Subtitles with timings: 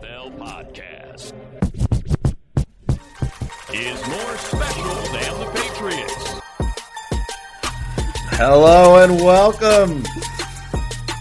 [0.00, 1.32] NFL podcast
[3.74, 6.40] is more special than the Patriots.
[8.36, 10.04] Hello and welcome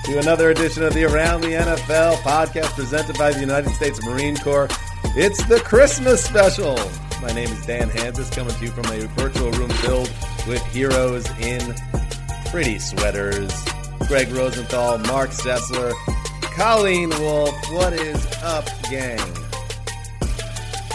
[0.05, 4.37] to another edition of the Around the NFL podcast presented by the United States Marine
[4.37, 4.67] Corps.
[5.15, 6.77] It's the Christmas special.
[7.21, 10.11] My name is Dan Hanzus, coming to you from a virtual room filled
[10.47, 11.73] with heroes in
[12.51, 13.51] pretty sweaters.
[14.07, 15.93] Gregg Rosenthal, Marc Sessler,
[16.57, 17.71] Colleen Wolfe.
[17.71, 19.19] What is up, gang?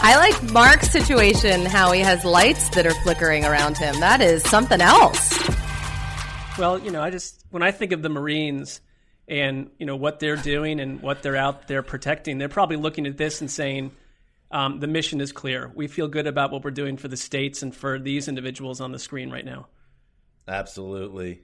[0.01, 3.97] I like Marc's situation, how he has lights that are flickering around him.
[4.01, 5.39] That is something else.
[6.59, 8.81] Well, you know, I just when I think of the Marines
[9.25, 13.07] and you know what they're doing and what they're out there protecting, they're probably looking
[13.07, 13.91] at this and saying,
[14.51, 15.71] um, "The mission is clear.
[15.73, 18.91] We feel good about what we're doing for the states and for these individuals on
[18.91, 19.67] the screen right now."
[20.45, 21.43] Absolutely.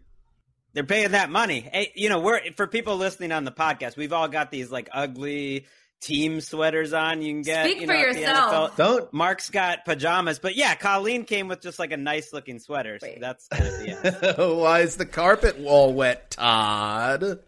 [0.73, 1.61] They're paying that money.
[1.61, 3.97] Hey, you know, we're for people listening on the podcast.
[3.97, 5.65] We've all got these like ugly
[5.99, 7.21] team sweaters on.
[7.21, 7.65] You can get.
[7.65, 8.77] Speak you for know, at the yourself.
[8.77, 12.99] Don't Marc's got pajamas, but yeah, Colleen came with just like a nice looking sweater.
[12.99, 13.19] So Wait.
[13.19, 14.59] that's kind of the end.
[14.59, 17.23] Why is the carpet wall wet, Todd?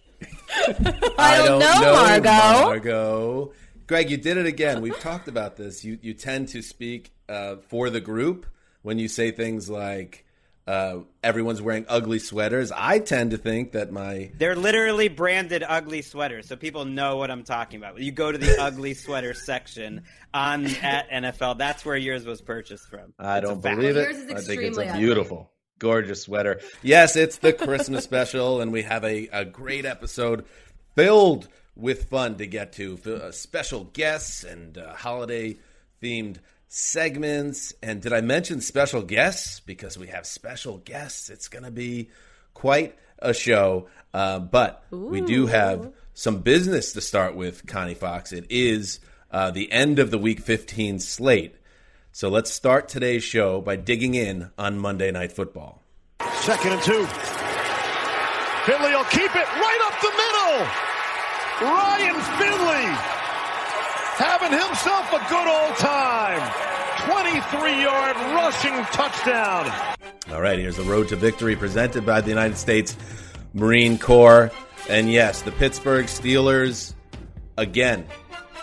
[1.18, 2.66] I don't, know, Margot.
[2.66, 3.54] Margot.
[3.88, 4.82] Gregg, you did it again.
[4.82, 5.84] We've talked about this.
[5.84, 8.46] You you tend to speak uh, for the group
[8.82, 10.26] when you say things like
[10.68, 12.72] uh, everyone's wearing ugly sweaters.
[12.72, 17.32] I tend to think that my They're literally branded ugly sweaters, so people know what
[17.32, 18.00] I'm talking about.
[18.00, 21.58] You go to the ugly sweater section on at NFL.
[21.58, 23.14] That's where yours was purchased from.
[23.20, 24.04] I It's don't believe it.
[24.04, 25.00] Yours is I think it's extremely a ugly.
[25.02, 26.62] beautiful, gorgeous sweater.
[26.84, 30.46] Yes, it's the Christmas special, and we have a, a great episode
[30.96, 33.00] filled with fun to get to.
[33.04, 35.58] F- uh, special guests and uh, holiday
[36.04, 36.38] themed
[36.74, 37.74] segments.
[37.84, 39.60] And did I mention special guests?
[39.60, 41.30] Because we have special guests.
[41.30, 42.10] It's going to be
[42.54, 43.90] quite a show.
[44.14, 48.32] Uh, but we do have some business to start with, Connie Fox.
[48.32, 49.02] It is
[49.32, 51.56] uh, the end of the Week 15 slate.
[52.14, 55.84] So let's start today's show by digging in on Monday Night Football.
[56.40, 57.06] Second and two.
[58.66, 60.68] Finley will keep it right up the middle.
[61.70, 63.21] Ryan Finley
[64.18, 66.72] having himself a good old time.
[67.08, 69.72] 23 yard rushing touchdown.
[70.32, 72.96] All right, here's the road to victory presented by the United States
[73.54, 74.52] Marine Corps.
[74.90, 76.94] And yes, the Pittsburgh Steelers
[77.58, 78.06] again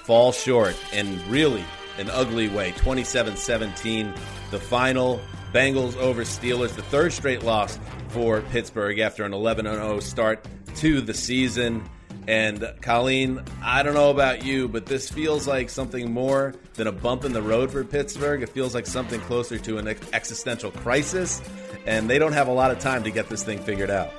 [0.04, 1.64] fall short in really
[1.98, 2.72] an ugly way.
[2.72, 4.14] 27 17,
[4.50, 5.20] the final.
[5.52, 7.78] Bengals over Steelers, the third straight loss
[8.08, 11.88] for Pittsburgh after an 11 0 start to the season.
[12.28, 16.92] And Colleen, I don't know about you, but this feels like something more than a
[16.92, 18.42] bump in the road for Pittsburgh.
[18.42, 21.40] It feels like something closer to an existential crisis,
[21.86, 24.10] and they don't have a lot of time to get this thing figured out.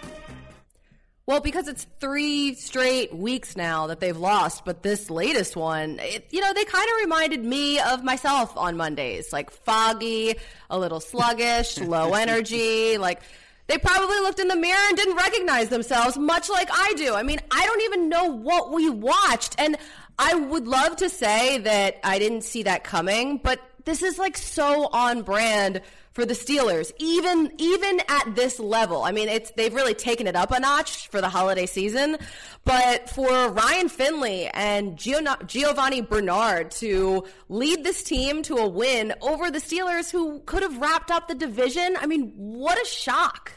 [1.28, 6.26] Well, because it's three straight weeks now that they've lost, but this latest one, it,
[6.32, 10.34] you know, they kind of reminded me of myself on Mondays, like foggy,
[10.72, 13.22] a little sluggish, low energy, like
[13.70, 17.14] they probably looked in the mirror and didn't recognize themselves, much like I do.
[17.14, 19.78] I mean, I don't even know what we watched, and
[20.18, 24.38] I would love to say that I didn't see that coming, but this is like
[24.38, 25.82] so on brand
[26.14, 29.04] for the Steelers, even even at this level.
[29.04, 32.18] I mean, it's they've really taken it up a notch for the holiday season,
[32.66, 39.14] but for Ryan Finley and Gio- Giovani Bernard to lead this team to a win
[39.22, 43.54] over the Steelers, who could have wrapped up the division, I mean, what a shock!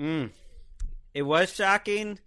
[0.00, 0.30] Mm.
[1.14, 2.18] It was shocking.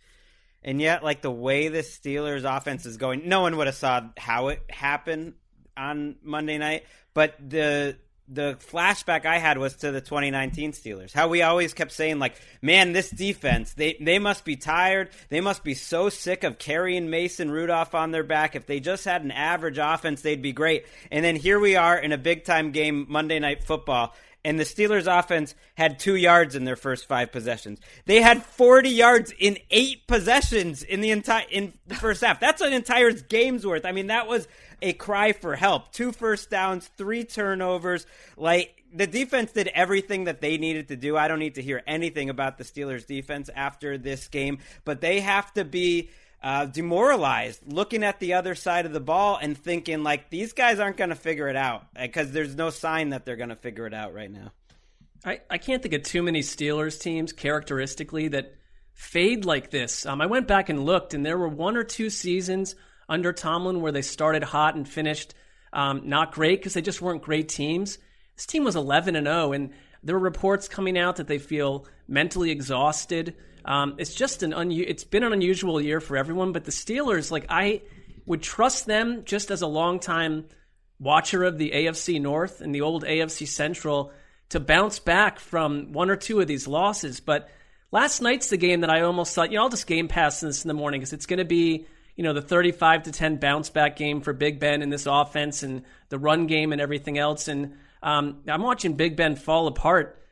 [0.63, 4.01] And yet, like the way the Steelers offense is going, no one would have saw
[4.17, 5.33] how it happened
[5.75, 6.85] on Monday night.
[7.13, 7.97] But the
[8.29, 11.11] the flashback I had was to the 2019 Steelers.
[11.11, 15.09] How we always kept saying like, man, this defense, they they must be tired.
[15.27, 18.55] They must be so sick of carrying Mason Rudolph on their back.
[18.55, 20.85] If they just had an average offense, they'd be great.
[21.11, 24.15] And then here we are in a big time game Monday night football
[24.45, 27.80] and the Steelers offense had 2 yards in their first 5 possessions.
[28.06, 32.40] They had 40 yards in 8 possessions in the entire in the first half.
[32.40, 33.86] That's an entire game's worth.
[33.86, 34.48] I mean, that was
[34.81, 35.92] a cry for help.
[35.92, 38.06] Two first downs, three turnovers.
[38.36, 41.18] Like the defense did everything that they needed to do.
[41.18, 45.22] I don't need to hear anything about the Steelers defense after this game, but they
[45.22, 46.10] have to be
[46.44, 50.80] uh, demoralized looking at the other side of the ball and thinking like these guys
[50.80, 53.88] aren't going to figure it out because there's no sign that they're going to figure
[53.88, 54.51] it out right now.
[55.25, 58.56] I, I can't think of too many Steelers teams characteristically that
[58.94, 60.06] fade like this.
[60.06, 62.75] Um, I went back and looked, and there were one or two seasons
[63.07, 65.34] under Tomlin where they started hot and finished
[65.72, 67.98] um, not great because they just weren't great teams.
[68.36, 69.72] This team was 11 and 0, and
[70.04, 73.36] there were reports coming out that they feel mentally exhausted.
[73.65, 77.31] Um, it's just an un- it's been an unusual year for everyone, but the Steelers,
[77.31, 77.81] like I
[78.25, 80.45] would trust them just as a longtime
[81.00, 84.12] watcher of the AFC North and the old AFC Central
[84.50, 87.19] to bounce back from one or two of these losses.
[87.19, 87.50] But
[87.92, 90.63] last night's the game that I almost thought, you know, I'll just game pass this
[90.63, 93.69] in the morning because it's going to be, you know, the 35 to 10 bounce
[93.69, 97.48] back game for Big Ben in this offense and the run game and everything else.
[97.48, 100.22] And um, I'm watching Big Ben fall apart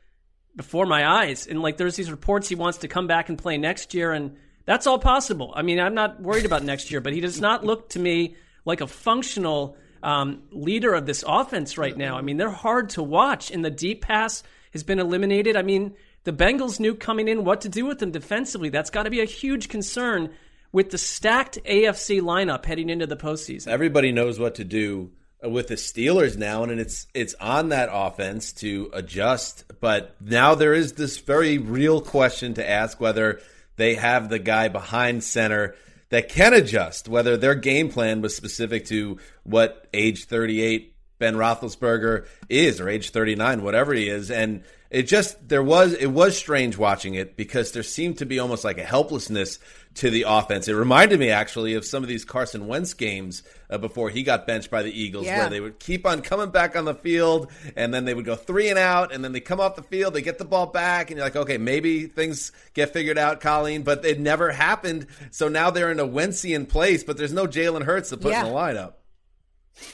[0.56, 1.46] before my eyes.
[1.46, 4.36] And like, there's these reports he wants to come back and play next year, and
[4.64, 5.52] that's all possible.
[5.54, 8.36] I mean, I'm not worried about next year, but he does not look to me
[8.64, 12.16] like a functional um, leader of this offense right now.
[12.16, 15.56] I mean, they're hard to watch, and the deep pass has been eliminated.
[15.56, 15.94] I mean,
[16.24, 18.68] the Bengals knew coming in what to do with them defensively.
[18.68, 20.30] That's got to be a huge concern
[20.70, 23.68] with the stacked AFC lineup heading into the postseason.
[23.68, 25.10] Everybody knows what to do
[25.42, 29.64] with the Steelers now, and it's it's on that offense to adjust.
[29.80, 33.40] But now there is this very real question to ask whether
[33.76, 35.74] they have the guy behind center
[36.10, 42.26] that can adjust, whether their game plan was specific to what age 38 Ben Roethlisberger
[42.48, 46.76] is, or age 39, whatever he is, and it just there was it was strange
[46.76, 49.58] watching it because there seemed to be almost like a helplessness
[49.94, 50.68] to the offense.
[50.68, 54.46] It reminded me actually of some of these Carson Wentz games uh, before he got
[54.46, 55.40] benched by the Eagles, Yeah.
[55.40, 58.34] where they would keep on coming back on the field, and then they would go
[58.34, 61.10] three and out, and then they come off the field, they get the ball back,
[61.10, 65.06] and you're like, okay, maybe things get figured out, Colleen, but it never happened.
[65.30, 68.46] So now they're in a Wentzian place, but there's no Jalen Hurts to put Yeah.
[68.46, 68.92] in the lineup.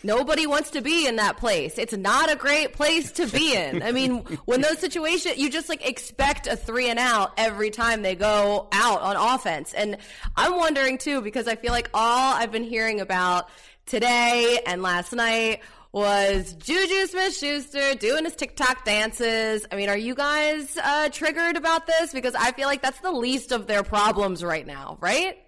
[0.02, 1.78] Nobody wants to be in that place.
[1.78, 3.82] It's not a great place to be in.
[3.82, 8.02] I mean, when those situations, you just like expect a three and out every time
[8.02, 9.72] they go out on offense.
[9.74, 9.96] And
[10.36, 13.48] I'm wondering too, because I feel like all I've been hearing about
[13.86, 15.60] today and last night
[15.92, 19.66] was Juju Smith Schuster doing his TikTok dances.
[19.72, 22.12] I mean, are you guys uh, triggered about this?
[22.12, 25.38] Because I feel like that's the least of their problems right now, right?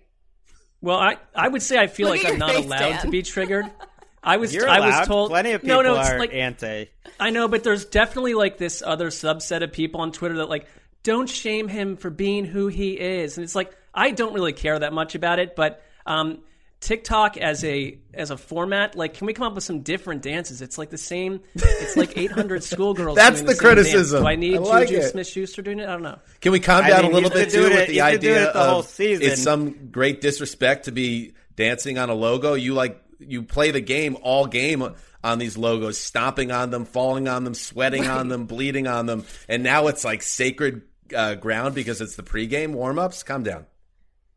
[0.80, 3.02] Well, I, I would say I feel Look like I'm not allowed Dan.
[3.02, 3.66] to be triggered.
[4.22, 6.86] I was You're I was told Plenty of people no, no, it's are like, anti.
[7.18, 10.66] I know, but there's definitely like this other subset of people on Twitter that like
[11.02, 14.78] don't shame him for being who he is, and it's like I don't really care
[14.78, 16.40] that much about it, but um,
[16.80, 20.62] TikTok as a as a format, like, can we come up with some different dances?
[20.62, 21.40] It's like the same.
[21.54, 23.16] It's like 800 schoolgirls.
[23.16, 23.74] That's doing the same dance.
[23.90, 24.22] criticism.
[24.22, 25.10] Do I need I like Juju it.
[25.10, 25.88] Smith Schuster doing it?
[25.88, 26.18] I don't know.
[26.40, 28.02] Can we calm I down mean, a little bit been too doing with the he's
[28.02, 29.26] idea it the whole of season.
[29.26, 32.54] it's some great disrespect to be dancing on a logo?
[32.54, 37.28] You like you play the game all game on these logos, stomping on them, falling
[37.28, 40.82] on them, sweating on them, bleeding on them, and now it's like sacred
[41.14, 43.22] uh, ground because it's the pregame warm ups.
[43.22, 43.66] Calm down.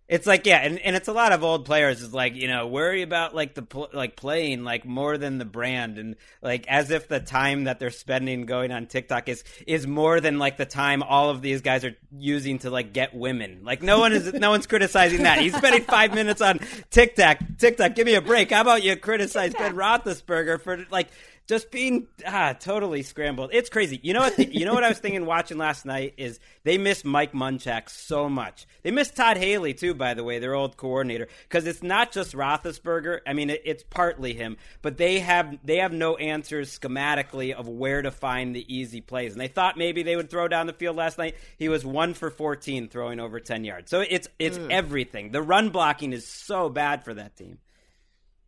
[0.10, 2.68] It's like yeah, and, and it's a lot of old players is like you know
[2.68, 6.92] worry about like the pl- like playing like more than the brand and like as
[6.92, 10.66] if the time that they're spending going on TikTok is is more than like the
[10.66, 13.62] time all of these guys are using to like get women.
[13.64, 15.40] Like no one is no one's criticizing that.
[15.40, 16.60] He's spending five minutes on
[16.92, 17.38] TikTok.
[17.58, 18.52] TikTok, give me a break.
[18.52, 21.08] How about you criticize Ben Roethlisberger for like
[21.48, 23.50] just being ah, totally scrambled.
[23.54, 24.00] It's crazy.
[24.02, 24.36] You know what?
[24.38, 27.90] The, you know what I was thinking watching last night is they miss Mike Munchak
[27.90, 28.66] so much.
[28.82, 32.34] They miss Todd Haley too, by the way, their old coordinator, because it's not just
[32.34, 33.20] Roethlisberger.
[33.28, 37.68] I mean, it, it's partly him, but they have they have no answers schematically of
[37.68, 39.34] where to find the easy plays.
[39.34, 41.36] And they thought maybe they would throw down the field last night.
[41.58, 43.92] He was one for fourteen throwing over ten yards.
[43.92, 44.72] So it's it's mm.
[44.72, 45.32] everything.
[45.32, 47.60] The run blocking is so bad for that team.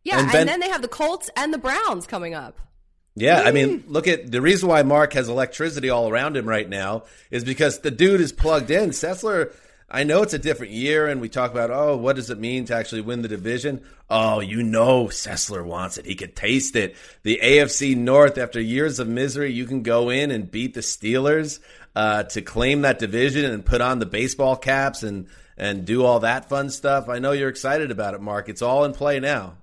[0.02, 2.60] Yeah, and, ben, and then they have the Colts and the Browns coming up.
[3.18, 6.68] Yeah, I mean, look at the reason why Marc has electricity all around him right
[6.68, 8.90] now is because the dude is plugged in.
[8.90, 9.54] Sessler,
[9.88, 12.66] I know it's a different year, and we talk about, oh, what does it mean
[12.66, 13.82] to actually win the division?
[14.10, 16.04] Oh, you know, Sessler wants it.
[16.04, 16.94] He could taste it.
[17.22, 21.58] The AFC North, after years of misery, you can go in and beat the Steelers
[21.94, 26.20] uh, to claim that division and put on the baseball caps and and do all
[26.20, 27.08] that fun stuff.
[27.08, 28.50] I know you're excited about it, Marc.
[28.50, 29.54] It's all in play now.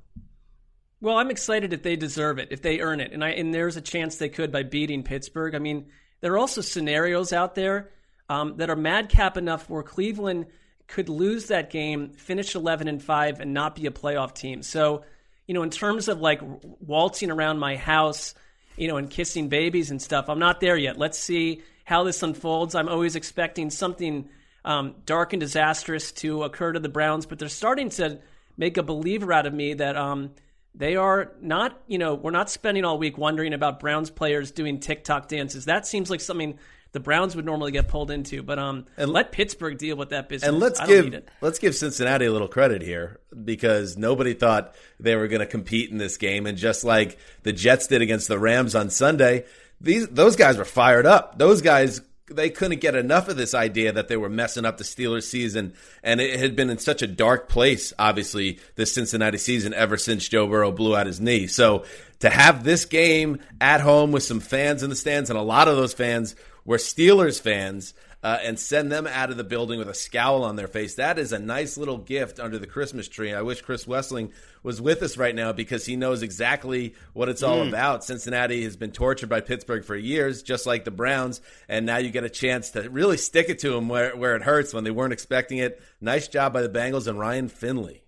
[1.04, 3.76] Well, I'm excited if they deserve it, if they earn it, and I and there's
[3.76, 5.54] a chance they could by beating Pittsburgh.
[5.54, 5.88] I mean,
[6.22, 7.90] there are also scenarios out there
[8.30, 10.46] um, that are madcap enough where Cleveland
[10.88, 14.64] could lose that game, finish 11 and five, and not be a playoff team.
[14.64, 15.04] So,
[15.46, 16.40] you know, in terms of like
[16.80, 18.34] waltzing around my house,
[18.78, 20.98] you know, and kissing babies and stuff, I'm not there yet.
[20.98, 22.76] Let's see how this unfolds.
[22.76, 24.30] I'm always expecting something
[24.64, 28.20] um, dark and disastrous to occur to the Browns, but they're starting to
[28.56, 30.32] make a believer out of me that um,
[30.76, 34.80] they are not, you know, we're not spending all week wondering about Browns players doing
[34.80, 35.66] TikTok dances.
[35.66, 36.58] That seems like something
[36.94, 38.42] the Browns would normally get pulled into.
[38.42, 40.50] But um, and let Pittsburgh deal with that business.
[40.50, 45.28] And let's give let's give Cincinnati a little credit here because nobody thought they were
[45.28, 48.74] going to compete in this game, and just like the Jets did against the Rams
[48.74, 49.46] on Sunday,
[49.82, 51.38] these those guys were fired up.
[51.38, 54.84] Those guys they couldn't get enough of this idea that they were messing up the
[54.84, 55.74] Steelers season.
[56.04, 60.28] And it had been in such a dark place, obviously, this Cincinnati season ever since
[60.28, 61.48] Joe Burrow blew out his knee.
[61.48, 61.86] So
[62.20, 65.68] to have this game at home with some fans in the stands, and a lot
[65.68, 69.90] of those fans were Steelers fans, uh, and send them out of the building with
[69.90, 70.96] a scowl on their face.
[70.96, 73.34] That is a nice little gift under the Christmas tree.
[73.34, 74.32] I wish Chris Wesseling
[74.64, 77.68] was with us right now because he knows exactly what it's all mm.
[77.68, 78.06] about.
[78.06, 82.10] Cincinnati has been tortured by Pittsburgh for years, just like the Browns, and now you
[82.10, 84.92] get a chance to really stick it to them where, where it hurts when they
[84.92, 85.82] weren't expecting it.
[86.00, 88.04] Nice job by the Bengals and Ryan Finley.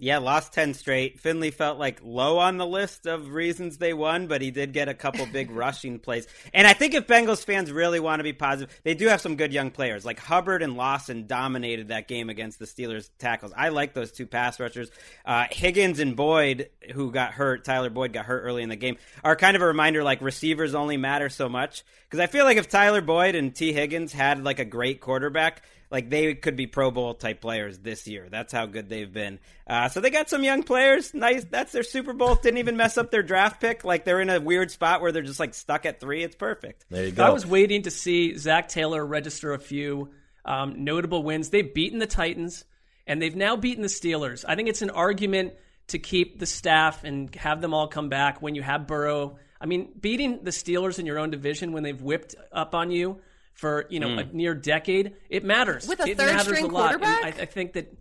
[0.00, 1.18] Yeah, lost 10 straight.
[1.18, 4.88] Finley felt like low on the list of reasons they won, but he did get
[4.88, 6.28] a couple big rushing plays.
[6.54, 9.34] And I think if Bengals fans really want to be positive, they do have some
[9.34, 10.04] good young players.
[10.04, 13.52] Like Hubbard and Lawson dominated that game against the Steelers tackles.
[13.56, 14.88] I like those two pass rushers.
[15.24, 18.98] Uh, Higgins and Boyd, who got hurt, Tyler Boyd got hurt early in the game,
[19.24, 21.82] are kind of a reminder like receivers only matter so much.
[22.04, 25.62] Because I feel like if Tyler Boyd and Tee Higgins had like a great quarterback,
[25.90, 28.28] like they could be Pro Bowl type players this year.
[28.30, 29.38] That's how good they've been.
[29.66, 31.14] Uh, so they got some young players.
[31.14, 31.44] Nice.
[31.44, 32.34] That's their Super Bowl.
[32.34, 33.84] Didn't even mess up their draft pick.
[33.84, 36.22] Like they're in a weird spot where they're just like stuck at three.
[36.22, 36.84] It's perfect.
[36.90, 37.24] There you go.
[37.24, 40.10] I was waiting to see Zac Taylor register a few
[40.44, 41.50] um, notable wins.
[41.50, 42.64] They've beaten the Titans
[43.06, 44.44] and they've now beaten the Steelers.
[44.46, 45.54] I think it's an argument
[45.88, 49.38] to keep the staff and have them all come back when you have Burrow.
[49.58, 53.20] I mean, beating the Steelers in your own division when they've whipped up on you
[53.58, 54.30] for you know mm.
[54.30, 55.86] a near decade, it matters.
[55.86, 57.92] With a it third string quarterback, I, I, think that.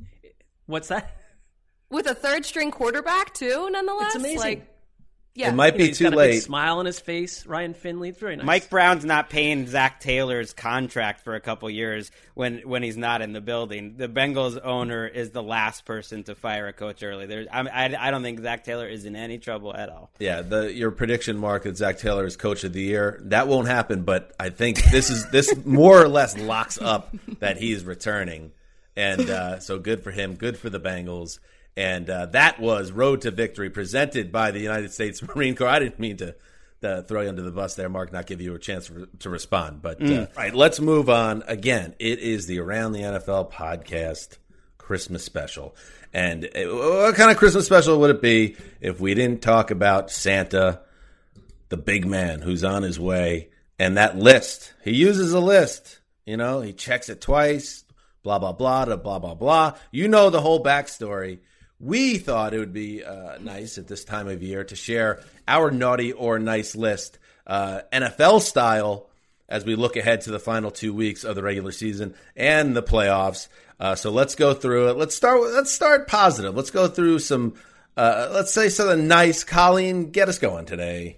[0.67, 1.17] What's that?
[1.89, 4.15] With a third string quarterback too, nonetheless.
[4.15, 4.39] It's amazing.
[4.39, 4.76] Like,
[5.37, 5.49] yeah.
[5.49, 6.41] It might you know, be too late.
[6.41, 8.09] smile on his face, Ryan Finley.
[8.09, 8.45] It's very nice.
[8.45, 13.21] Mike Brown's not paying Zac Taylor's contract for a couple years when when he's not
[13.21, 13.97] in the building.
[13.97, 17.27] The Bengals owner is the last person to fire a coach early.
[17.27, 20.09] There's, I, I, I don't think Zac Taylor is in any trouble at all.
[20.17, 23.67] Yeah, the your prediction, Marc, that Zac Taylor is coach of the year, that won't
[23.67, 24.01] happen.
[24.01, 28.53] But I think this is this more or less locks up that he's returning,
[28.95, 30.33] and uh, so good for him.
[30.33, 31.37] Good for the Bengals.
[31.77, 35.67] And uh, that was Road to Victory presented by the United States Marine Corps.
[35.67, 36.35] I didn't mean to
[36.83, 39.29] uh, throw you under the bus there, Marc, not give you a chance for, to
[39.29, 39.83] respond.
[39.83, 40.17] But mm.
[40.17, 41.43] uh, all right, let's move on.
[41.47, 44.37] Again, it is the Around the NFL podcast
[44.79, 45.75] Christmas special.
[46.11, 50.09] And uh, what kind of Christmas special would it be if we didn't talk about
[50.09, 50.81] Santa,
[51.69, 54.73] the big man who's on his way, and that list?
[54.83, 55.99] He uses a list.
[56.25, 57.83] You know, he checks it twice,
[58.23, 59.73] blah, blah, blah, blah, blah, blah.
[59.91, 61.39] You know the whole backstory
[61.79, 65.71] we thought it would be uh, nice at this time of year to share our
[65.71, 69.09] naughty or nice list, uh, NFL style,
[69.47, 72.83] as we look ahead to the final two weeks of the regular season and the
[72.83, 73.47] playoffs.
[73.79, 74.97] Uh, so let's go through it.
[74.97, 75.39] Let's start.
[75.41, 76.55] Let's start positive.
[76.55, 77.53] Let's go through some.
[77.95, 79.43] Uh, let's say something nice.
[79.43, 81.17] Colleen, get us going today.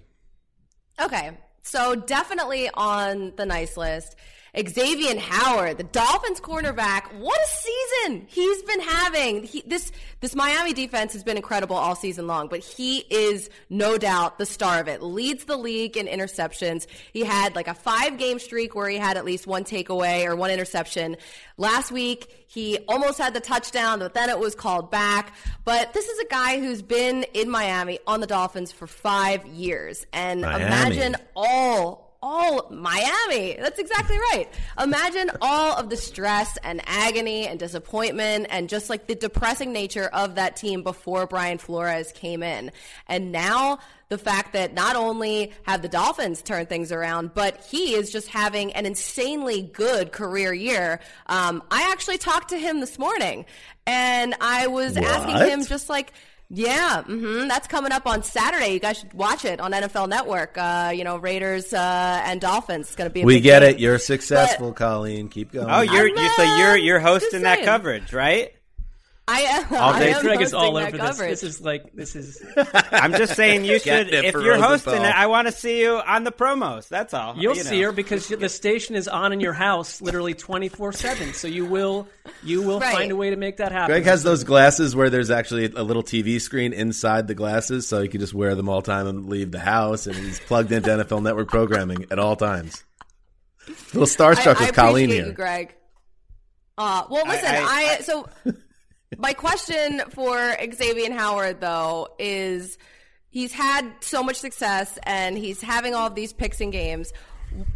[1.00, 1.30] Okay,
[1.62, 4.16] so definitely on the nice list
[4.56, 9.44] Xavier Howard, the Dolphins cornerback, what a season he's been having.
[9.44, 13.96] He, this this Miami defense has been incredible all season long, but he is no
[13.96, 15.02] doubt the star of it.
[15.02, 16.86] Leads the league in interceptions.
[17.12, 20.34] He had like a five game streak where he had at least one takeaway or
[20.34, 21.16] one interception.
[21.56, 25.34] Last week he almost had the touchdown, but then it was called back.
[25.64, 30.06] But this is a guy who's been in Miami on the Dolphins for five years,
[30.12, 30.64] and Miami.
[30.64, 33.56] imagine all all Miami.
[33.58, 34.46] That's exactly right.
[34.78, 40.10] Imagine all of the stress and agony and disappointment and just like the depressing nature
[40.12, 42.72] of that team before Brian Flores came in.
[43.06, 43.78] And now
[44.10, 48.28] the fact that not only have the Dolphins turned things around, but he is just
[48.28, 51.00] having an insanely good career year.
[51.26, 53.46] Um, I actually talked to him this morning
[53.86, 56.12] and I was asking him just like,
[56.50, 58.72] yeah, hmm that's coming up on Saturday.
[58.74, 60.58] You guys should watch it on NFL Network.
[60.58, 62.88] Uh, you know, Raiders uh, and Dolphins.
[62.88, 63.22] It's going to be.
[63.22, 63.70] A We big get game.
[63.70, 63.78] it.
[63.80, 65.28] You're successful, Colleen.
[65.28, 65.68] Keep going.
[65.70, 68.52] Oh, you're, I'm, you so you're you're hosting that coverage, right?
[69.30, 69.64] I am.
[69.74, 71.06] All I day am Gregg is hosting all that over this.
[71.10, 71.30] coverage.
[71.30, 72.42] This is like this is.
[72.92, 74.12] I'm just saying you should.
[74.12, 74.68] If you're Rosenthal.
[74.68, 76.88] hosting it, I want to see you on the promos.
[76.88, 77.36] That's all.
[77.36, 77.70] You'll you know.
[77.70, 81.32] see her because the station is on in your house, literally twenty four seven.
[81.32, 82.08] So you will
[82.42, 82.94] you will Right.
[82.94, 83.92] find a way to make that happen.
[83.92, 88.02] Gregg has those glasses where there's actually a little TV screen inside the glasses, so
[88.02, 90.06] he can just wear them all time and leave the house.
[90.06, 92.82] And he's plugged into NFL Network programming at all times.
[93.68, 95.26] A little starstruck I, I with Colleen appreciate here.
[95.26, 95.74] you, Gregg.
[96.78, 98.26] Uh, well, listen, I- I, so
[99.18, 102.78] my question for Xavier Howard though is
[103.28, 107.12] he's had so much success and he's having all of these picks and games.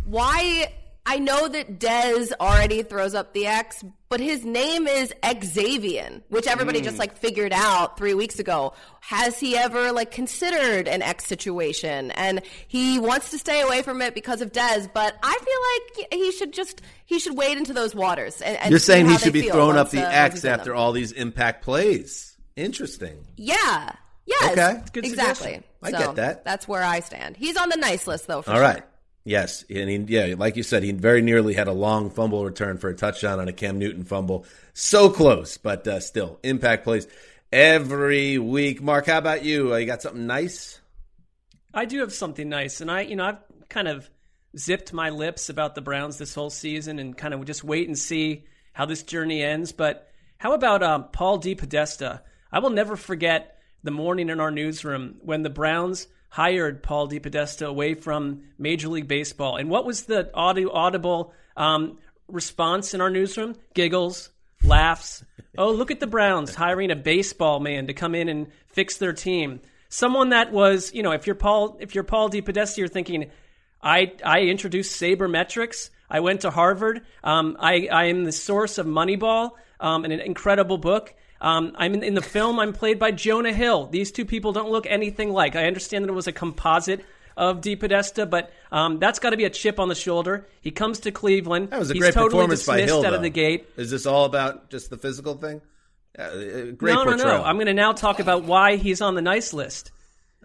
[0.04, 0.72] Why?
[1.06, 6.46] I know that Dez already throws up the X, but his name is Xavien, which
[6.46, 8.72] everybody just like figured out three weeks ago.
[9.00, 12.10] Has he ever like considered an X situation?
[12.12, 15.38] And he wants to stay away from it because of Dez, but I
[15.98, 18.40] feel like he should just he should wade into those waters.
[18.40, 20.78] And, and You're saying he should be feel throwing up the uh, X after them.
[20.78, 22.34] all these impact plays.
[22.56, 23.26] Interesting.
[23.36, 23.92] Yeah.
[24.24, 24.52] Yes.
[24.52, 24.80] Okay.
[24.94, 25.34] Good exactly.
[25.34, 25.64] suggestion.
[25.82, 26.44] I So, get that.
[26.46, 27.36] That's where I stand.
[27.36, 28.40] He's on the nice list though.
[28.40, 28.62] For All sure.
[28.64, 28.82] right.
[29.24, 32.76] Yes, and he, yeah, like you said, he very nearly had a long fumble return
[32.76, 34.44] for a touchdown on a Cam Newton fumble.
[34.74, 37.06] So close, but uh, still impact plays
[37.50, 38.82] every week.
[38.82, 39.72] Marc, how about you?
[39.72, 40.78] Uh, you got something nice?
[41.72, 44.10] I do have something nice, and I, you know, I've kind of
[44.58, 47.98] zipped my lips about the Browns this whole season, and kind of just wait and
[47.98, 49.72] see how this journey ends.
[49.72, 52.20] But how about um, Paul DePodesta?
[52.52, 57.64] I will never forget the morning in our newsroom when the Browns hired Paul DePodesta
[57.64, 63.08] away from Major League Baseball, and what was the audio, audible um, response in our
[63.08, 63.54] newsroom?
[63.72, 64.30] Giggles,
[64.64, 65.24] laughs.
[65.56, 69.12] Oh, look at the Browns hiring a baseball man to come in and fix their
[69.12, 69.60] team.
[69.88, 73.30] Someone that was, you know, if you're Paul, if you're Paul DePodesta, you're thinking,
[73.80, 75.90] I I introduced sabermetrics.
[76.10, 77.02] I went to Harvard.
[77.22, 81.14] Um, I I am the source of Moneyball, um, an incredible book.
[81.40, 82.58] Um, I'm in, in the film.
[82.58, 83.86] I'm played by Jonah Hill.
[83.86, 85.56] These two people don't look anything like.
[85.56, 87.04] I understand that it was a composite
[87.36, 90.46] of DePodesta, but um, that's got to be a chip on the shoulder.
[90.60, 91.70] He comes to Cleveland.
[91.70, 93.06] That was a He's great totally performance by dismissed Hill.
[93.06, 93.16] out though.
[93.16, 93.68] of the gate.
[93.76, 95.60] Is this all about just the physical thing?
[96.16, 97.42] Uh, uh, great no, no, no.
[97.42, 99.90] I'm going to now talk about why he's on the nice list.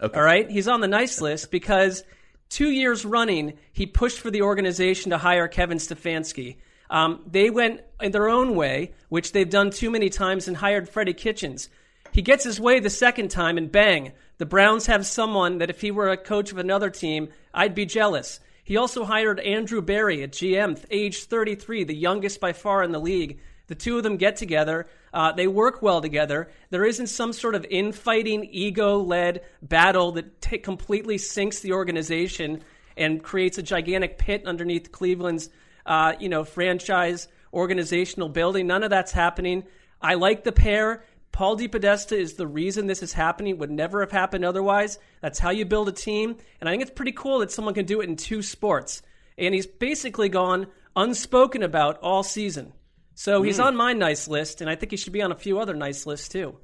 [0.02, 0.17] Okay.
[0.17, 2.04] All right, he's on the nice list because
[2.49, 6.58] two years running, he pushed for the organization to hire Kevin Stefanski.
[6.89, 10.89] Um, they went in their own way, which they've done too many times, and hired
[10.89, 11.69] Freddie Kitchens.
[12.12, 15.82] He gets his way the second time, and bang, the Browns have someone that if
[15.82, 18.39] he were a coach of another team, I'd be jealous.
[18.63, 22.99] He also hired Andrew Berry at GM, age 33, the youngest by far in the
[22.99, 23.39] league.
[23.67, 24.88] The two of them get together.
[25.13, 26.49] Uh, they work well together.
[26.71, 32.63] There isn't some sort of infighting, ego led battle that t- completely sinks the organization
[32.97, 35.49] and creates a gigantic pit underneath Cleveland's
[35.89, 38.67] uh, you know, franchise organizational building.
[38.67, 39.65] None of that's happening.
[40.02, 41.04] I like the pair.
[41.32, 43.58] Paul DePodesta is the reason this is happening.
[43.58, 44.99] Would never have happened otherwise.
[45.21, 46.38] That's how you build a team.
[46.60, 49.02] And I think it's pretty cool that someone can do it in two sports.
[49.38, 52.73] And he's basically gone unspoken about all season.
[53.15, 55.60] So he's on my nice list, and I think he should be on a few
[55.60, 56.56] other nice lists too.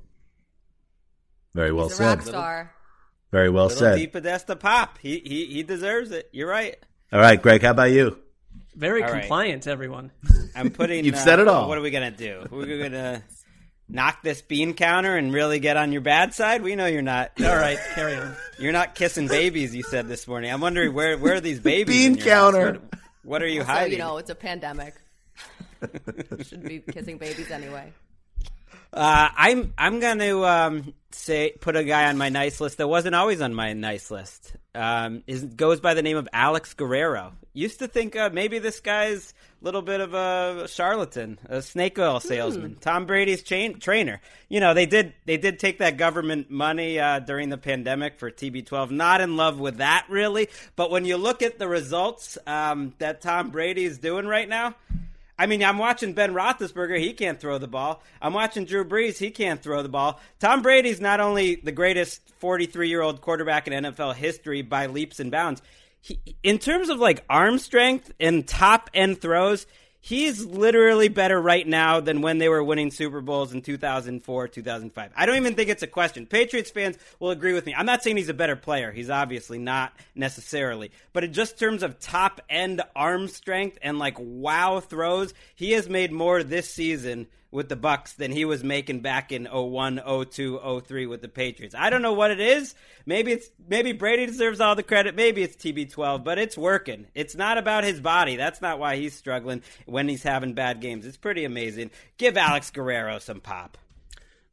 [1.53, 2.29] Very well He's a rock said.
[2.29, 2.75] star.
[3.31, 3.95] Very well Little said.
[3.97, 4.07] D.
[4.07, 4.97] Podesta pop.
[4.99, 6.29] He he he deserves it.
[6.31, 6.77] You're right.
[7.11, 8.17] All right, Gregg, how about you?
[8.75, 9.21] Very All right.
[9.21, 10.11] compliant, everyone.
[10.55, 11.05] I'm putting.
[11.05, 11.67] You've uh, said it all.
[11.69, 12.45] What are we gonna do?
[12.51, 13.23] We're gonna
[13.87, 16.61] knock this bean counter and really get on your bad side.
[16.61, 17.31] We know you're not.
[17.39, 18.35] All right, carry on.
[18.59, 19.73] You're not kissing babies.
[19.75, 20.51] You said this morning.
[20.51, 21.95] I'm wondering where where are these babies?
[21.95, 22.53] Bean in your house?
[22.53, 22.71] counter.
[22.73, 22.81] What,
[23.23, 23.93] what are you So hiding?
[23.93, 24.93] you know it's a pandemic.
[26.45, 27.93] Should be kissing babies anyway.
[28.91, 32.87] Uh, I'm I'm going to um, say put a guy on my nice list that
[32.87, 34.53] wasn't always on my nice list.
[34.75, 37.33] Um, is goes by the name of Alex Guerrero.
[37.53, 41.97] Used to think uh, maybe this guy's a little bit of a charlatan, a snake
[41.97, 42.75] oil salesman.
[42.81, 44.19] Tom Brady's chain, trainer.
[44.49, 48.29] You know they did they did take that government money uh, during the pandemic for
[48.29, 48.91] TB12.
[48.91, 53.21] Not in love with that really, but when you look at the results um, that
[53.21, 54.75] Tom Brady is doing right now.
[55.37, 56.97] I mean, I'm watching Ben Roethlisberger.
[56.99, 58.01] He can't throw the ball.
[58.21, 59.17] I'm watching Drew Brees.
[59.17, 60.19] He can't throw the ball.
[60.39, 65.19] Tom Brady's not only the greatest 43 year old quarterback in NFL history by leaps
[65.19, 65.61] and bounds.
[65.99, 69.67] He, in terms of like arm strength and top end throws,
[70.05, 75.11] he's literally better right now than when they were winning Super Bowls in 2004, 2005.
[75.15, 76.27] I don't even think it's a question.
[76.27, 77.73] Patriots fans will agree with me.
[77.73, 78.91] I'm not saying he's a better player.
[78.91, 80.91] He's obviously not necessarily.
[81.11, 85.89] But in just terms of top end arm strength and like wow throws, he has
[85.89, 90.81] made more this season with the Bucs than he was making back in 01, 02,
[90.85, 91.73] 03 with the Patriots.
[91.77, 92.75] I don't know what it is.
[93.05, 95.15] Maybe it's maybe Brady deserves all the credit.
[95.15, 97.07] Maybe it's TB12, but it's working.
[97.15, 98.35] It's not about his body.
[98.35, 101.05] That's not why he's struggling when he's having bad games.
[101.05, 101.91] It's pretty amazing.
[102.17, 103.77] Give Alex Guerrero some pop.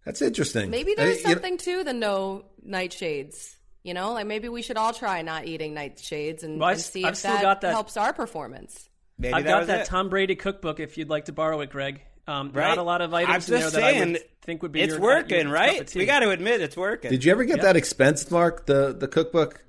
[0.04, 0.70] That's interesting.
[0.70, 3.56] Maybe there's you know- something to the no nightshades.
[3.84, 6.82] You know, like maybe we should all try not eating nightshades and, Well, I've- and
[6.84, 8.88] see I've if still that, got that- helps our performance.
[9.18, 9.86] Maybe I've that got that it.
[9.86, 12.02] Tom Brady cookbook if you'd like to borrow it, Gregg.
[12.26, 12.68] Um, Right?
[12.68, 14.72] Not a lot of items I'm in there just that I saying, would think would
[14.72, 15.72] be It's your, working, your right?
[15.72, 15.98] cup of tea.
[16.00, 17.10] We got to admit it's working.
[17.10, 19.62] Did you ever get that expense mark the the cookbook?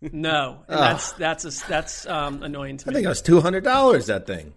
[0.00, 2.92] No, and that's that's a, that's um, annoying to me.
[2.92, 4.06] I think it was two hundred dollars.
[4.06, 4.52] That thing.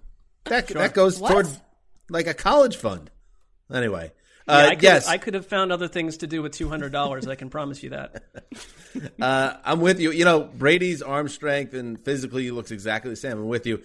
[0.45, 1.32] That that goes What?
[1.32, 1.48] toward
[2.10, 3.10] like a college fund.
[3.72, 4.12] Anyway,
[4.48, 6.69] Yeah, uh, I could, yes, I could have found other things to do with two
[6.69, 7.28] hundred dollars.
[7.28, 8.24] I can promise you that.
[9.22, 10.12] Uh, I'm with you.
[10.12, 13.34] You know, Brady's arm strength and physically he looks exactly the same.
[13.34, 13.84] I'm with you.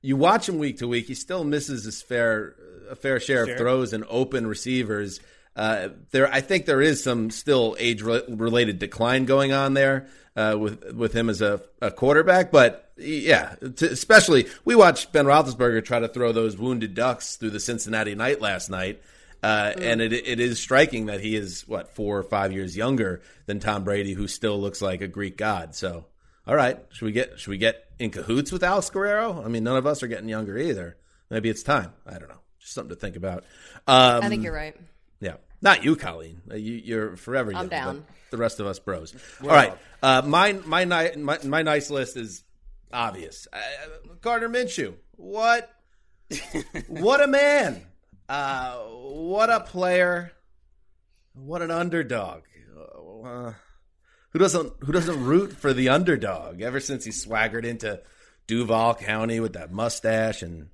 [0.00, 2.54] You watch him week to week, he still misses his fair
[2.90, 5.20] a fair share of throws and open receivers.
[5.56, 10.56] Uh, there, I think there is some still age related decline going on there uh,
[10.58, 12.50] with with him as a, a quarterback.
[12.50, 17.50] But yeah, t- especially we watched Ben Roethlisberger try to throw those wounded ducks through
[17.50, 19.02] the Cincinnati night last night.
[19.42, 23.20] Uh, and it it is striking that he is what four or five years younger
[23.46, 25.74] than Tom Brady, who still looks like a Greek god.
[25.74, 26.06] So,
[26.46, 29.44] all right, should we get should we get in cahoots with Alex Guerrero?
[29.44, 30.96] I mean, none of us are getting younger either.
[31.28, 31.92] Maybe it's time.
[32.06, 32.40] I don't know.
[32.64, 33.44] Just something to think about.
[33.86, 34.74] Um, I think you're right.
[35.20, 36.40] yeah, not you, Colleen.
[36.50, 37.52] Uh, You, you're forever.
[37.52, 38.06] young, down.
[38.30, 39.14] The rest of us bros.
[39.42, 42.42] All right, uh, my my ni- my my nice list is
[42.92, 43.46] obvious.
[43.52, 43.58] Uh,
[44.22, 44.94] Gardner Minshew.
[45.16, 45.70] What?
[46.88, 47.82] what a man!
[48.28, 50.32] Uh, what a player!
[51.34, 52.42] What an underdog!
[53.24, 53.52] Uh,
[54.30, 56.62] who doesn't who doesn't root for the underdog?
[56.62, 58.00] Ever since he swaggered into
[58.46, 60.70] Duval County with that mustache and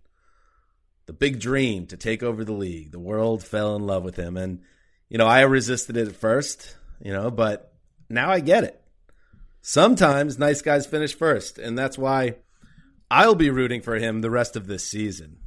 [1.11, 2.93] the big dream to take over the league.
[2.93, 4.37] The world fell in love with him.
[4.37, 4.61] And,
[5.09, 7.75] you know, I resisted it at first, you know, but
[8.09, 8.81] now I get it.
[9.61, 11.59] Sometimes nice guys finish first.
[11.59, 12.37] And that's why
[13.11, 15.39] I'll be rooting for him the rest of this season.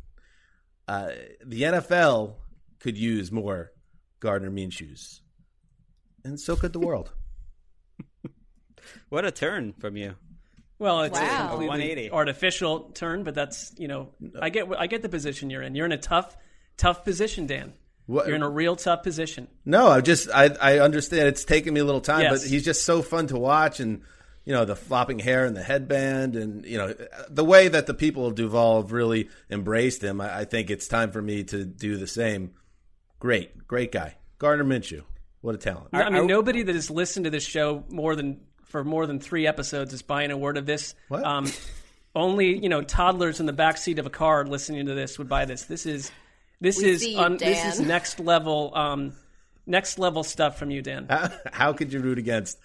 [0.85, 1.11] Uh,
[1.45, 2.33] the NFL
[2.81, 3.71] could use more
[4.19, 5.21] Gardner Minshews.
[6.25, 7.13] And so could the world.
[9.07, 10.15] What a turn from you.
[10.83, 11.21] Well, it's Wow.
[11.21, 12.11] a A completely 180.
[12.11, 14.09] artificial turn, but that's you know,
[14.41, 15.75] I get I get the position you're in.
[15.75, 16.35] You're in a tough,
[16.75, 17.71] tough position, Dan.
[18.05, 19.47] What- You're in a real tough position.
[19.63, 22.41] No, I just I I understand it's taken me a little time, Yes.
[22.43, 24.01] but he's just so fun to watch, and
[24.43, 26.93] you know the flopping hair and the headband, and you know
[27.29, 30.19] the way that the people of Duval have really embraced him.
[30.19, 32.51] I, I think it's time for me to do the same.
[33.19, 35.03] Great, great guy, Gardner Minshew.
[35.39, 35.87] What a talent!
[35.93, 38.41] I mean, nobody that has listened to this show more than
[38.73, 40.95] for more than three episodes is buying a word of this.
[41.07, 41.23] What?
[41.23, 41.45] Um,
[42.15, 45.29] only you know toddlers in the back seat of a car listening to this would
[45.29, 45.65] buy this.
[45.65, 46.11] This is
[46.59, 49.13] this We is you, un- this is next level um,
[49.67, 51.05] next level stuff from you, Dan.
[51.07, 52.57] How, how could you root against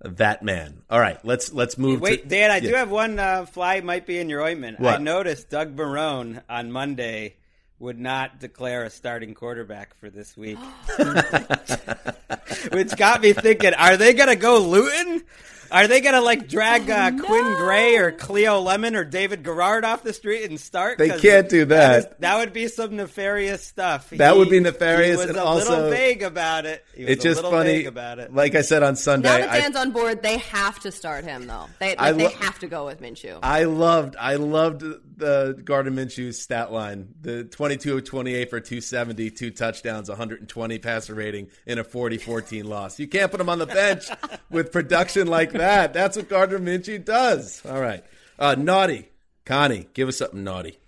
[0.00, 0.82] that man?
[0.90, 2.02] All right, let's let's move.
[2.02, 2.68] Wait, to, Dan, I yeah.
[2.68, 4.80] do have one uh, fly might be in your ointment.
[4.80, 4.96] What?
[4.96, 7.36] I noticed Doug Marrone on Monday
[7.78, 10.58] would not declare a starting quarterback for this week.
[12.72, 15.22] Which got me thinking, are they going to go Luton?
[15.70, 19.84] Are they going to like drag uh, Quinn Gray or Cleo Lemon or David Garrard
[19.84, 20.98] off the street and start?
[20.98, 21.98] They can't do that.
[21.98, 24.10] is- that would be some nefarious stuff.
[24.10, 26.84] That He- would be nefarious He was and a also- little vague about it.
[26.94, 27.72] He was It's a just little funny.
[27.78, 28.34] vague about it.
[28.34, 31.24] Like I said on Sunday, Now that I- Dan's on board, they have to start
[31.24, 31.66] him though.
[31.80, 33.38] They I like, they have to go with Minshew.
[33.42, 34.82] I loved I loved
[35.16, 37.08] the Gardner Minshew's stat line.
[37.20, 42.98] The 22 of 28 for 270, two touchdowns, 120 passer rating in a 40-14 loss.
[42.98, 44.06] You can't put him on the bench
[44.50, 45.92] with production like that.
[45.92, 47.64] That's what Gardner Minshew does.
[47.64, 48.04] All right.
[48.38, 49.08] Uh, naughty.
[49.44, 50.78] Connie, give us something naughty.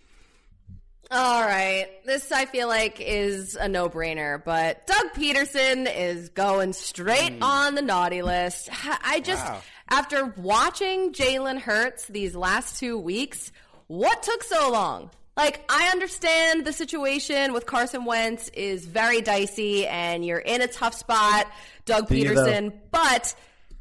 [1.10, 1.86] All right.
[2.04, 7.76] This I feel like is a no brainer, but Doug Pederson is going straight on
[7.76, 8.68] the naughty list.
[8.84, 9.60] I just, Wow.
[9.88, 13.52] after watching Jalen Hurts these last two weeks,
[13.88, 15.10] what took so long?
[15.36, 20.66] Like, I understand the situation with Carson Wentz is very dicey and you're in a
[20.66, 21.46] tough spot,
[21.84, 22.24] Doug you?
[22.24, 23.34] Pederson, but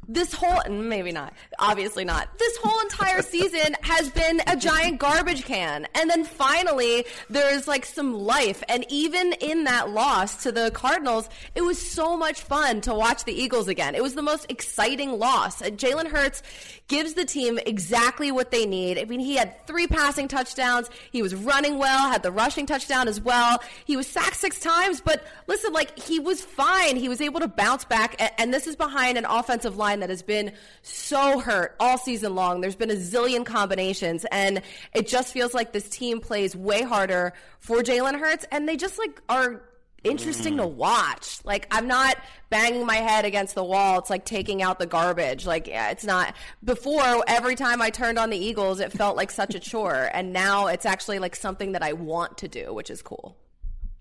[0.08, 2.38] this whole maybe not obviously not.
[2.38, 5.86] This whole entire season has been a giant garbage can.
[5.94, 8.62] And then finally there's like some life.
[8.68, 13.24] And even in that loss to the cardinals it was so much fun to watch
[13.24, 13.94] the eagles again.
[13.94, 15.62] It was the most exciting loss.
[15.62, 16.42] Jalen hurts
[16.88, 18.98] gives the team exactly what they need.
[18.98, 20.90] I mean he had three passing touchdowns.
[21.10, 23.62] He was running well had the rushing touchdown as well.
[23.84, 26.96] He was sacked six times but listen like he was fine.
[26.96, 30.22] He was able to bounce back and this is behind an offensive line that has
[30.22, 32.60] been so hurt all season long.
[32.60, 34.62] There's been a zillion combinations and
[34.94, 38.98] it just feels like this team plays way harder for jalen hurts and they just
[38.98, 39.62] like are
[40.04, 40.72] interesting to mm.
[40.74, 41.38] watch.
[41.44, 42.16] Like i'm not
[42.50, 43.98] banging my head against the wall.
[43.98, 45.46] It's like taking out the garbage.
[45.46, 46.34] Like yeah, it's not.
[46.62, 50.32] Before every time i turned on the eagles it felt like such a chore and
[50.32, 53.36] now it's actually like something that i want to do which is cool.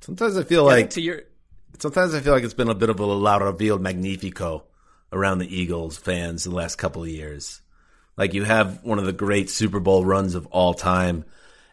[0.01, 1.23] Sometimes I feel like to your
[1.79, 4.63] sometimes I feel like it's been a bit of a La Reveal Magnifico
[5.15, 7.61] around the Eagles fans in the last couple of years.
[8.17, 11.25] Like you have one of the great Super Bowl runs of all time,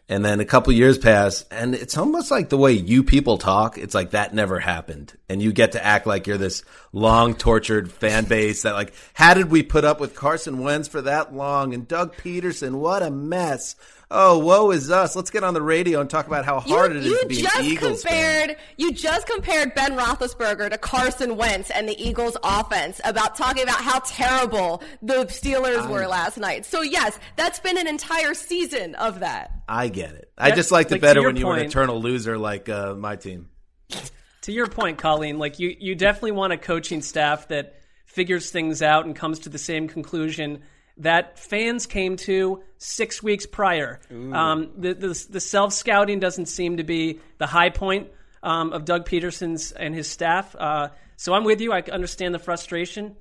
[0.09, 3.77] and then a couple years pass, and it's almost like the way you people talk.
[3.77, 7.91] It's like that never happened, and you get to act like you're this long tortured
[7.91, 11.73] fan base that like, how did we put up with Carson Wentz for that long
[11.73, 12.75] and Doug Pederson?
[12.75, 13.75] What a mess!
[14.15, 15.15] Oh, woe is us.
[15.15, 17.41] Let's get on the radio and talk about how hard it is you to be
[17.41, 18.47] just an Eagles fan.
[18.49, 23.63] compared you just compared Ben Roethlisberger to Carson Wentz and the Eagles offense about talking
[23.63, 26.63] about how terrible the Steelers were last night.
[26.63, 29.51] So yes, that's been an entire season of that.
[29.67, 30.31] I get it.
[30.37, 32.37] I Yeah, just liked it like, to better your when you were an eternal loser
[32.37, 33.49] like uh, my team.
[34.41, 38.83] to your point, Colleen, like you, you definitely want a coaching staff that figures things
[38.83, 40.61] out and comes to the same conclusion
[40.97, 43.99] that fans came to six weeks prior.
[44.33, 48.09] Um, the the, the self scouting doesn't seem to be the high point
[48.43, 50.55] um, of Doug Pederson's and his staff.
[50.55, 51.71] Uh, so I'm with you.
[51.71, 53.15] I understand the frustration.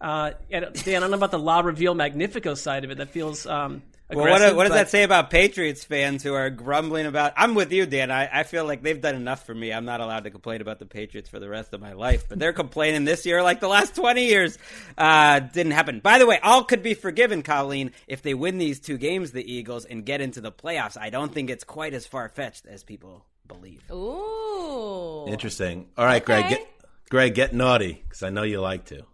[0.00, 2.98] Uh, and Dan, I don't know about the La Reveal Magnifico side of it.
[2.98, 3.82] That feels um,
[4.14, 7.32] Well, what, what does but- that say about Patriots fans who are grumbling about?
[7.36, 8.10] I'm with you, Dan.
[8.10, 9.72] I, I feel like they've done enough for me.
[9.72, 12.38] I'm not allowed to complain about the Patriots for the rest of my life, but
[12.38, 14.58] they're complaining this year like the last 20 years
[14.98, 16.00] uh, didn't happen.
[16.00, 19.52] By the way, all could be forgiven, Colleen, if they win these two games, the
[19.52, 20.96] Eagles, and get into the playoffs.
[21.00, 23.82] I don't think it's quite as far fetched as people believe.
[23.90, 25.26] Ooh.
[25.28, 25.88] Interesting.
[25.96, 26.48] All right, Gregg.
[26.48, 26.66] Get,
[27.10, 29.04] Gregg, get naughty because I know you like to.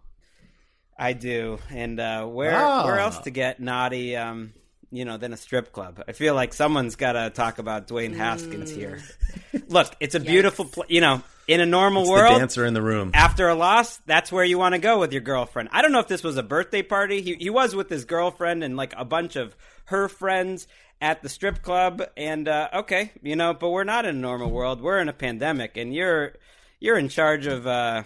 [0.97, 2.83] I do, and uh, where Ah.
[2.83, 4.17] where else to get naughty?
[4.17, 4.51] Um,
[4.91, 6.03] you know, than a strip club.
[6.07, 9.01] I feel like someone's got to talk about Dwayne Haskins here.
[9.67, 12.35] Look, it's a beautiful, pl- you know, in a normal It's world.
[12.35, 13.11] the dancer in the room.
[13.13, 15.69] After a loss, that's where you want to go with your girlfriend.
[15.71, 17.21] I don't know if this was a birthday party.
[17.21, 20.67] He he was with his girlfriend and like a bunch of her friends
[21.01, 22.03] at the strip club.
[22.17, 24.81] And uh, okay, you know, but we're not in a normal world.
[24.81, 26.33] We're in a pandemic, and you're
[26.79, 28.03] you're in charge of uh,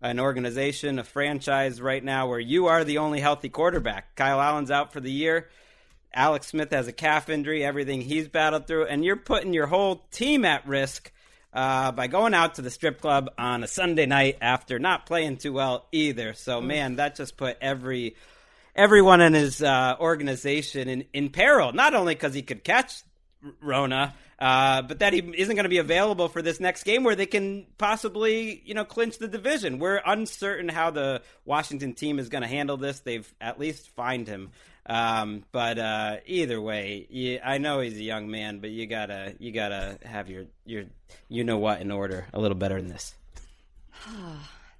[0.00, 4.14] an organization, a franchise right now where you are the only healthy quarterback.
[4.16, 5.48] Kyle Allen's out for the year.
[6.14, 10.04] Alex Smith has a calf injury, everything he's battled through, and you're putting your whole
[10.10, 11.12] team at risk
[11.52, 15.36] uh, by going out to the strip club on a Sunday night after not playing
[15.36, 16.34] too well either.
[16.34, 18.16] So, man, that just put every
[18.74, 21.72] everyone in his uh, organization in, in peril.
[21.72, 23.02] Not only because he could catch
[23.60, 27.14] Rona, uh, but that he isn't going to be available for this next game where
[27.14, 29.78] they can possibly, you know, clinch the division.
[29.78, 33.00] We're uncertain how the Washington team is going to handle this.
[33.00, 34.50] They've at least fined him.
[34.86, 39.34] Um, but uh, either way, you, I know he's a young man, but you gotta
[39.38, 40.84] you gotta have your your
[41.28, 43.14] you know what in order a little better than this.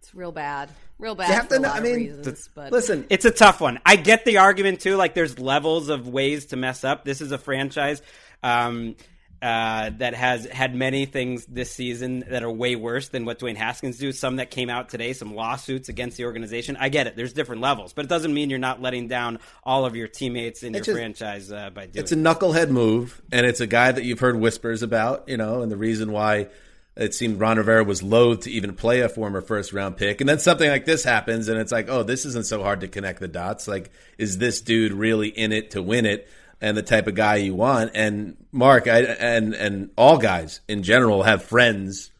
[0.01, 0.69] It's real bad.
[0.99, 2.49] Real bad You have for to know- I mean, reasons.
[2.55, 3.79] But Listen, It's a tough one.
[3.87, 4.97] I get the argument too.
[4.97, 7.05] Like there's levels of ways to mess up.
[7.05, 8.03] This is a franchise
[8.43, 8.97] um,
[9.43, 13.57] uh, that has had many things this season that are way worse than what Dwayne
[13.57, 14.13] Haskins do.
[14.13, 16.77] Some that came out today, some lawsuits against the organization.
[16.79, 17.17] I get it.
[17.17, 20.63] There's different levels, but it doesn't mean you're not letting down all of your teammates
[20.63, 22.01] in your It's just- franchise uh, by doing.
[22.03, 25.63] it's a knucklehead move, and it's a guy that you've heard whispers about, you know,
[25.63, 26.49] and the reason why
[26.95, 30.21] it seemed Ron Rivera was loath to even play a former first round pick.
[30.21, 32.89] And then something like this happens, and it's like, oh, this isn't so hard to
[32.89, 33.67] connect the dots.
[33.67, 36.29] Like, is this dude really in it to win it?
[36.63, 37.91] And the type of guy you want.
[37.95, 42.11] And Marc, I, and and all guys in general have friends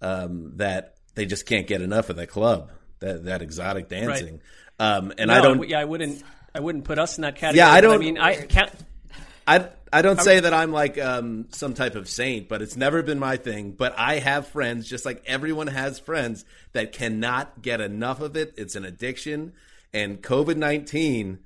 [0.00, 2.70] um, that they just can't get enough of the club.
[3.00, 4.40] That that exotic dancing.
[4.78, 5.68] Um, and No, I don't.
[5.68, 6.22] Yeah, I wouldn't.
[6.54, 7.58] I wouldn't put us in that category.
[7.58, 8.72] Yeah, I don't- I mean, I count.
[9.46, 13.02] I I don't say that I'm like um, some type of saint, but it's never
[13.02, 13.72] been my thing.
[13.72, 18.54] But I have friends, just like everyone has friends, that cannot get enough of it.
[18.56, 19.52] It's an addiction,
[19.92, 21.40] and COVID nineteen.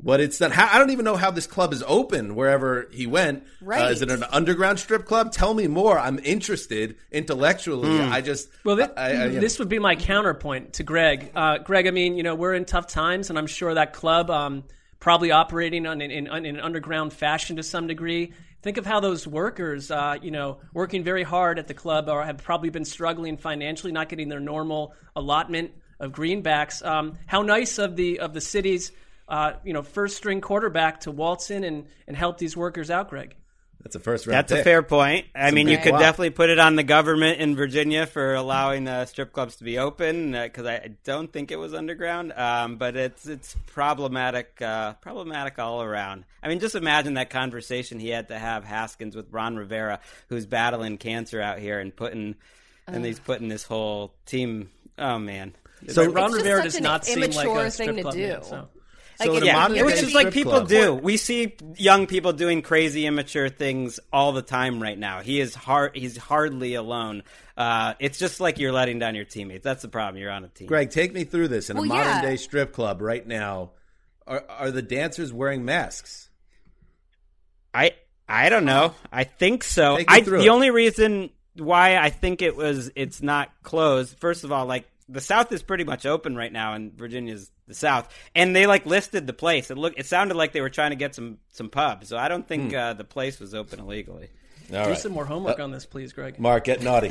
[0.00, 0.52] What it's done.
[0.52, 3.42] How, I don't even know how this club is open wherever he went.
[3.42, 3.90] Uh, Right.
[3.90, 5.32] is it an underground strip club?
[5.32, 5.98] Tell me more.
[5.98, 8.00] I'm interested intellectually.
[8.00, 9.40] I just Well, thi- I, I, you know.
[9.40, 11.32] this would be my counterpoint to Gregg.
[11.34, 14.30] Uh, Gregg, I mean, you know, we're in tough times, and I'm sure that club
[14.30, 14.62] um,
[15.00, 18.32] probably operating on in, in, in an underground fashion to some degree.
[18.62, 22.24] Think of how those workers, uh, you know, working very hard at the club, or
[22.24, 26.84] have probably been struggling financially, not getting their normal allotment of greenbacks.
[26.86, 28.90] Um, how nice of the of the city's,
[29.28, 33.10] uh, you know, first string quarterback to waltz in and, and help these workers out,
[33.10, 33.36] Gregg.
[33.82, 34.34] That's a first round.
[34.34, 35.26] That's a fair point.
[35.36, 36.00] I mean, you could wow.
[36.00, 39.78] definitely put it on the government in Virginia for allowing uh, strip clubs to be
[39.78, 42.32] open because I don't think it was underground.
[42.32, 46.24] Um, but it's it's problematic, uh, problematic all around.
[46.42, 50.44] I mean, just imagine that conversation he had to have Haskins with Ron Rivera, who's
[50.44, 52.34] battling cancer out here and putting
[52.88, 54.70] and he's putting this whole team.
[54.98, 55.54] Oh man.
[55.86, 58.26] So Ron Rivera does not seem like immature a strip thing to club do.
[58.26, 58.68] man, so.
[59.18, 60.68] Like, So in it- a modern you're Which is like people club.
[60.68, 60.94] do.
[60.94, 65.20] We see young people doing crazy immature things all the time right now.
[65.20, 65.96] He is hard.
[65.96, 67.24] He's hardly alone.
[67.56, 69.64] Uh, it's just like you're letting down your teammates.
[69.64, 70.20] That's the problem.
[70.22, 70.68] You're on a team.
[70.68, 72.22] Gregg, take me through this in a modern yeah.
[72.22, 73.70] day strip club right now.
[74.26, 76.28] Are are the dancers wearing masks?
[77.74, 77.92] I
[78.28, 78.94] I don't know.
[79.10, 79.98] I think so.
[80.06, 80.48] I, the it.
[80.48, 84.18] only reason why I think it was it's not closed.
[84.18, 87.74] First of all, like the South is pretty much open right now, and Virginia's the
[87.74, 89.70] South, and they like listed the place.
[89.70, 92.08] It looked it sounded like they were trying to get some some pubs.
[92.08, 94.30] So I don't think uh, the place was open illegally.
[94.70, 94.98] All Do right.
[94.98, 96.38] some more homework on this, please, Gregg.
[96.38, 97.10] Marc, get naughty.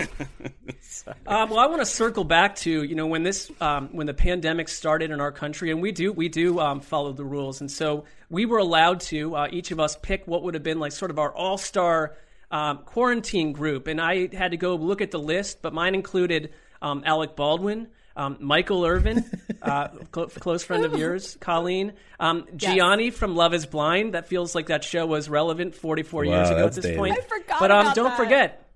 [1.08, 4.14] Uh, well, I want to circle back to you know when this um, when the
[4.14, 7.72] pandemic started in our country, and we do we do um, follow the rules, and
[7.72, 10.92] so we were allowed to uh, each of us pick what would have been like
[10.92, 12.16] sort of our all star
[12.52, 16.54] um, quarantine group, and I had to go look at the list, but mine included
[16.82, 17.88] um, Alec Baldwin.
[18.16, 19.24] Um, Michael Irvin,
[19.62, 21.94] uh, cl- close friend of yours, Colleen.
[22.20, 24.16] Um, Gianni from Love Is Blind.
[24.16, 26.98] That feels like that show was relevant 44 years ago at this dated.
[26.98, 27.16] point.
[27.16, 28.18] I forgot but um, about don't that.
[28.18, 28.72] forget,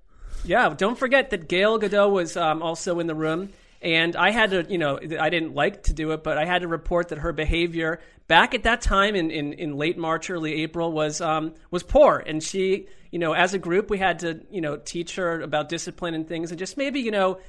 [0.45, 3.49] yeah, don't forget that Gail Gadot was um, also in the room.
[3.81, 6.61] And I had to, you know, I didn't like to do it, but I had
[6.61, 10.61] to report that her behavior back at that time in, in, in late March, early
[10.61, 12.23] April was um, was poor.
[12.23, 15.67] And she, you know, as a group, we had to, you know, teach her about
[15.67, 17.39] discipline and things, and just maybe, you know, m-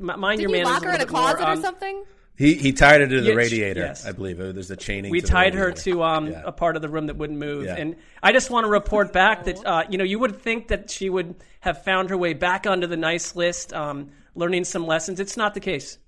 [0.00, 1.20] mind Did your you manners lock her in a little bit more.
[1.36, 2.04] closet or Um, something?
[2.34, 3.80] he he tied her to the Yeah, radiator.
[3.80, 4.06] yes.
[4.06, 5.10] I believe there's a chaining.
[5.10, 6.42] we to the tied her to um, Yeah.
[6.46, 7.64] a part of the room that wouldn't move.
[7.66, 7.76] Yeah.
[7.76, 10.90] And I just want to report back that uh, you know you would think that
[10.90, 15.20] she would have found her way back onto the nice list, um, learning some lessons.
[15.20, 15.98] It's not the case.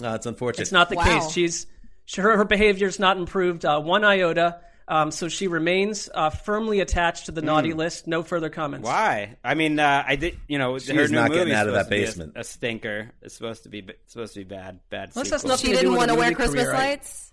[0.00, 0.62] No, it's unfortunate.
[0.62, 1.04] It's not the Wow.
[1.04, 1.30] case.
[1.32, 1.66] She's
[2.06, 4.60] she, her her behavior's not improved uh, one iota.
[4.86, 7.78] Um, so she remains uh, firmly attached to the naughty Hmm.
[7.78, 8.06] list.
[8.06, 8.86] No further comments.
[8.86, 9.36] Why?
[9.42, 10.36] I mean, uh, I did.
[10.46, 12.32] You know, She her new not getting out of that to be a- basement.
[12.36, 13.10] A, stinker.
[13.22, 13.86] It's supposed to be.
[14.06, 14.80] Supposed to be bad.
[14.90, 15.12] Bad.
[15.14, 16.90] Unless that's nothing She to didn't with want to wear Christmas career, right?
[16.90, 17.32] lights.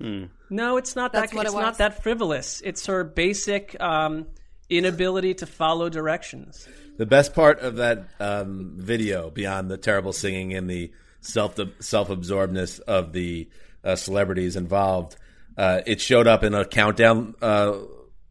[0.00, 1.36] No, it's not That's that.
[1.36, 2.60] what it's it not that frivolous.
[2.64, 4.26] It's her basic um,
[4.70, 6.68] inability to follow directions.
[6.98, 12.08] The best part of that um, video, beyond the terrible singing and the self self
[12.10, 13.48] absorbedness of the
[13.84, 15.16] uh, celebrities involved,
[15.58, 17.76] uh, it showed up in a countdown uh,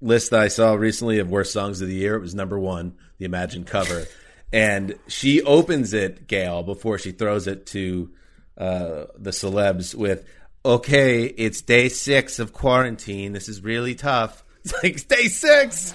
[0.01, 2.15] list that I saw recently of worst songs of the year.
[2.15, 4.05] It was number one, the Imagine cover,
[4.53, 8.09] and she opens it, Gail, before she throws it to
[8.57, 10.25] uh, the celebs with,
[10.65, 13.33] "Okay, it's day six of quarantine.
[13.33, 15.93] This is really tough." It's like it's day six.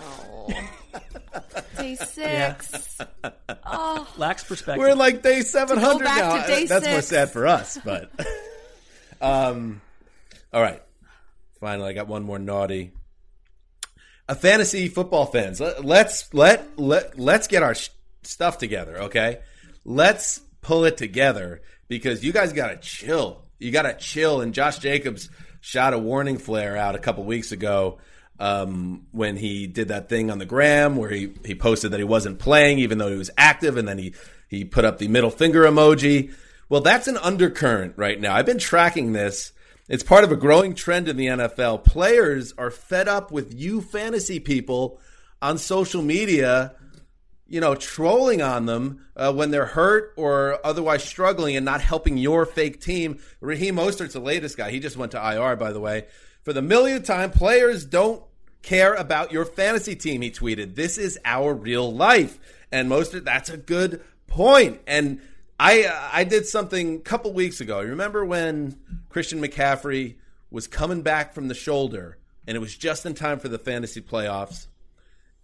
[1.77, 2.99] Day six.
[3.67, 4.79] Oh, Lacks perspective.
[4.83, 6.41] We're like day seven hundred back now.
[6.43, 8.11] to day That's more sad for us, but
[9.21, 9.81] um,
[10.53, 10.83] all right.
[11.63, 12.91] Finally, I got one more naughty.
[14.29, 17.91] A fantasy football fans, let- let's let let let's get our sh-
[18.25, 19.39] stuff together, okay?
[19.85, 23.43] Let's pull it together because you guys got to chill.
[23.61, 24.41] You got to chill.
[24.41, 27.99] And Josh Jacobs shot a warning flare out a couple weeks ago
[28.41, 32.05] um, when he did that thing on the gram where he, he posted that he
[32.05, 34.15] wasn't playing even though he was active, and then he
[34.49, 36.35] he put up the middle finger emoji.
[36.69, 38.35] Well, that's an undercurrent right now.
[38.35, 39.53] I've been tracking this.
[39.93, 41.85] It's part of a growing trend in the NFL.
[41.85, 44.99] Players are fed up with you fantasy people
[45.43, 46.75] on social media
[47.53, 52.17] you know, trolling on them uh, when they're hurt or otherwise struggling and not helping
[52.17, 53.19] your fake team.
[53.43, 54.71] Raheem Mostert's the latest guy.
[54.71, 56.07] He just went to IR, by the way.
[56.45, 58.25] For the millionth time, players don't
[58.63, 60.77] care about your fantasy team, he tweeted.
[60.77, 62.39] This is our real life.
[62.73, 64.81] And Mostert, that's a good point.
[64.87, 65.21] And
[65.59, 67.81] I, uh, I did something a couple weeks ago.
[67.81, 70.17] Remember when Christian McCaffrey
[70.51, 74.01] was coming back from the shoulder and it was just in time for the fantasy
[74.01, 74.67] playoffs?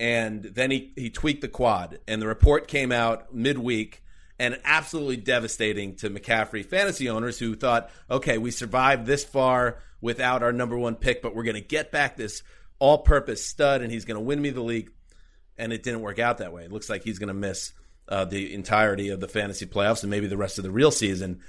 [0.00, 4.02] and then he he tweaked the quad, and the report came out midweek.
[4.40, 10.44] And absolutely devastating to McCaffrey fantasy owners who thought, okay, we survived this far without
[10.44, 12.44] our number one pick, but we're going to get back this
[12.78, 14.92] all purpose stud and he's going to win me the league.
[15.58, 16.62] And it didn't work out that way.
[16.62, 17.72] It looks like he's going to miss
[18.08, 21.40] uh, the entirety of the fantasy playoffs and maybe the rest of the real season.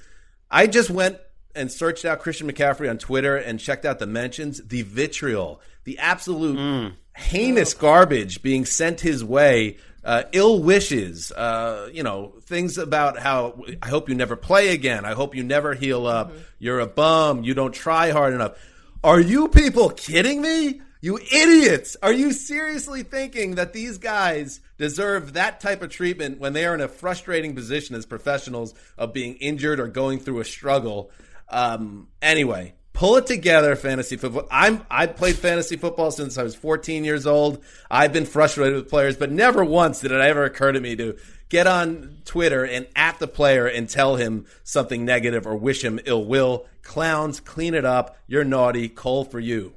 [0.52, 1.18] I just went
[1.56, 4.62] and searched out Christian McCaffrey on Twitter and checked out the mentions.
[4.66, 6.94] The vitriol, the absolute Mm.
[7.16, 13.62] heinous garbage being sent his way, uh, ill wishes, uh, you know, things about how
[13.82, 15.06] I hope you never play again.
[15.06, 16.32] I hope you never heal up.
[16.60, 17.44] You're a bum.
[17.44, 18.54] You don't try hard enough.
[19.04, 20.82] Are you people kidding me?
[21.02, 21.96] You idiots!
[22.04, 26.76] Are you seriously thinking that these guys deserve that type of treatment when they are
[26.76, 31.10] in a frustrating position as professionals of being injured or going through a struggle?
[31.48, 34.46] Um, anyway, pull it together, fantasy football.
[34.52, 37.64] I'm I played fantasy football since I was 14 years old.
[37.90, 41.16] I've been frustrated with players, but never once did it ever occur to me to
[41.48, 46.02] get on Twitter and at the player and tell him something negative or wish him
[46.04, 46.66] ill will.
[46.82, 48.18] Clowns, clean it up.
[48.28, 48.90] You're naughty.
[48.90, 49.76] Coal for you.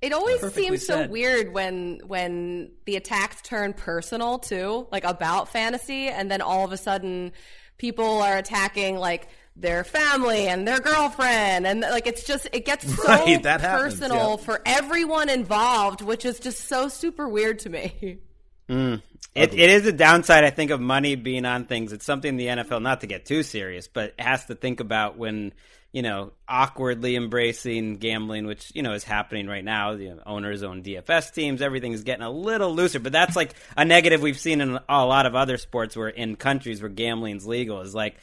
[0.00, 5.48] It always Perfectly seems so weird when when the attacks turn personal too, like about
[5.48, 7.32] fantasy, and then all of a sudden
[7.78, 12.94] people are attacking like their family and their girlfriend, and like it's just it gets
[12.96, 14.44] so Right, that happens, personal yeah.
[14.44, 18.18] for everyone involved, which is just so super weird to me.
[18.68, 19.02] Mm.
[19.34, 21.92] It, it is a downside, I think, of money being on things.
[21.92, 25.52] It's something the NFL, not to get too serious, but has to think about when,
[25.98, 29.96] you know, awkwardly embracing gambling, which, you know, is happening right now.
[29.96, 31.60] The owners own DFS teams.
[31.60, 35.26] Everything's getting a little looser, but that's like a negative we've seen in a lot
[35.26, 38.14] of other sports where in countries where gambling's legal is like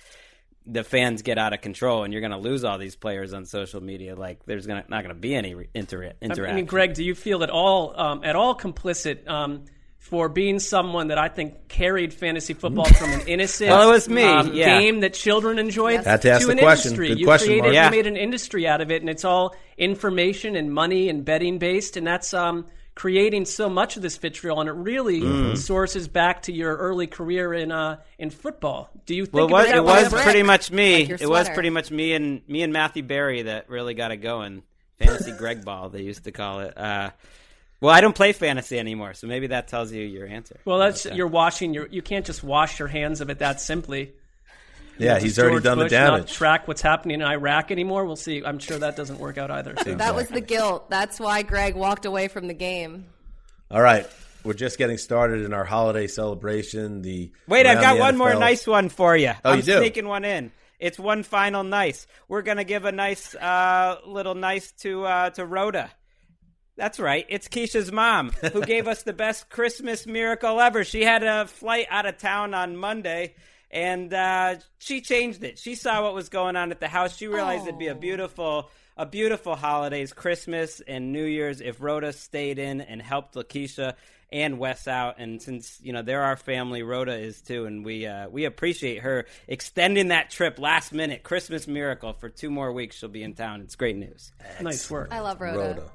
[0.66, 3.44] the fans get out of control and you're going to lose all these players on
[3.44, 4.16] social media.
[4.16, 6.46] Like there's gonna, not going to be any inter- interaction.
[6.46, 9.66] I mean, Gregg, do you feel at all um, at all complicit um,
[10.10, 14.08] for being someone that I think carried fantasy football from an innocent Well, it was
[14.08, 14.80] me, um, yeah.
[14.80, 16.92] game that children enjoyed Had to ask to the an question.
[16.92, 17.08] industry?
[17.08, 17.74] Good you question, created, Marc.
[17.74, 17.86] Yeah.
[17.86, 21.58] you made an industry out of it, and it's all information and money and betting
[21.58, 25.56] based, and that's um, creating so much of this vitriol, and it really Mm-hmm.
[25.56, 28.92] sources back to your early career in uh, in football.
[29.08, 30.18] Do you think Well, it was, it was ever?
[30.22, 31.08] pretty much me.
[31.08, 34.18] Like it was pretty much me and me and Matthew Berry that really got it
[34.18, 34.62] going.
[35.00, 36.78] Fantasy Gregg Ball, they used to call it.
[36.78, 37.10] Uh,
[37.82, 40.60] well, I don't play fantasy anymore, so maybe that tells you your answer.
[40.66, 41.88] Well, that's you're washing your.
[41.88, 44.14] You can't just wash your hands of it that simply.
[44.98, 46.34] Yeah, Does he's already George done the Bush not damage.
[46.34, 48.06] track what's happening in Iraq anymore.
[48.06, 48.44] We'll see.
[48.46, 49.76] I'm sure that doesn't work out either.
[49.84, 49.96] So.
[49.96, 50.90] That was the guilt.
[50.90, 53.06] That's why Gregg walked away from the game.
[53.70, 54.08] All right.
[54.46, 57.02] We're just getting started in our holiday celebration.
[57.02, 59.34] The Wait, I've got the one more nice one for you.
[59.44, 59.78] Oh, I'm you do?
[59.80, 60.52] sneaking one in.
[60.80, 62.06] It's one final nice.
[62.28, 65.90] We're gonna give a nice uh, little nice to uh, to Rhoda.
[66.78, 67.26] That's right.
[67.30, 70.84] It's Keisha's mom who gave us the best Christmas miracle ever.
[70.84, 73.36] She had a flight out of town on Monday,
[73.72, 75.58] and uh, she changed it.
[75.58, 77.16] She saw what was going on at the house.
[77.16, 82.12] She realized it'd be a beautiful, a beautiful holidays, Christmas and New Year's, if Rhoda
[82.12, 83.94] stayed in and helped Lakeisha
[84.30, 85.16] and Wes out.
[85.18, 89.04] And since you know they're our family, Rhoda is too, and we uh, we appreciate
[89.04, 91.24] her extending that trip last minute.
[91.24, 92.98] Christmas miracle for two more weeks.
[92.98, 93.62] She'll be in town.
[93.62, 94.34] It's great news.
[94.62, 95.08] nice work.
[95.12, 95.58] I love Rhoda.
[95.58, 95.92] Rhoda.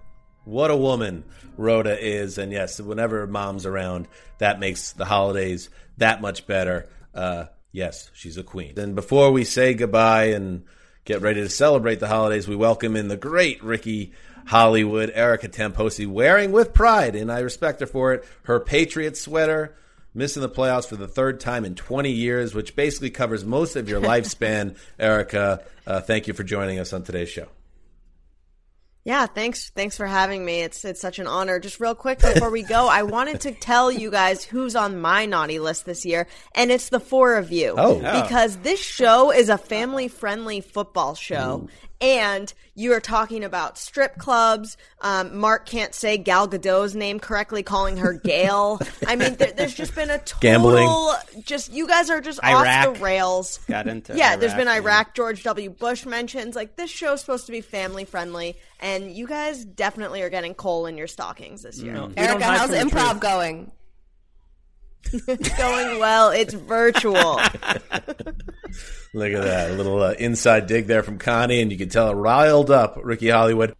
[0.50, 1.22] What a woman
[1.56, 2.36] Rhoda is.
[2.36, 6.88] And yes, whenever mom's around, that makes the holidays that much better.
[7.14, 8.76] Uh, yes, she's a queen.
[8.76, 10.64] And before we say goodbye and
[11.04, 14.12] get ready to celebrate the holidays, we welcome in the great Ricky
[14.44, 19.76] Hollywood, Erica Temposi, wearing with pride, and I respect her for it, her Patriots sweater.
[20.12, 23.88] Missing the playoffs for the third time in 20 years, which basically covers most of
[23.88, 24.76] your lifespan.
[24.98, 27.46] Erica, uh, thank you for joining us on today's show.
[29.04, 29.70] Yeah, thanks.
[29.70, 30.60] Thanks for having me.
[30.60, 31.58] It's it's such an honor.
[31.58, 35.24] Just real quick before we go, I wanted to tell you guys who's on my
[35.24, 37.74] naughty list this year, and it's the four of you.
[37.78, 37.98] Oh.
[37.98, 41.68] because this show is a family-friendly football show,
[42.00, 44.76] and you are talking about strip clubs.
[45.00, 48.80] Um, Marc can't say Gal Gadot's name correctly, calling her Gail.
[49.06, 50.38] I mean, there, there's just been a total.
[50.40, 51.42] Gambling.
[51.44, 52.88] Just you guys are just Iraq.
[52.88, 53.58] off the rails.
[53.68, 54.76] Got into yeah, there's been yeah.
[54.76, 55.14] Iraq.
[55.14, 55.70] George W.
[55.70, 60.30] Bush mentions like this show's supposed to be family friendly, and you guys definitely are
[60.30, 61.92] getting coal in your stockings this year.
[61.92, 63.20] We don't Erica, how's improv truth.
[63.20, 63.72] going?
[65.12, 66.30] It's going well.
[66.30, 67.14] It's virtual.
[69.12, 69.70] Look at that.
[69.70, 72.98] A little uh, inside dig there from Connie, and you can tell it riled up
[73.02, 73.74] Ricky Hollywood.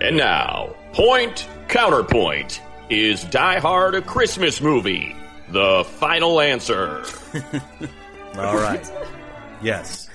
[0.00, 2.60] And now, Point Counterpoint.
[2.90, 5.16] Is Die Hard a Christmas movie?
[5.48, 7.02] The final answer.
[8.36, 8.90] All right.
[9.62, 10.08] yes.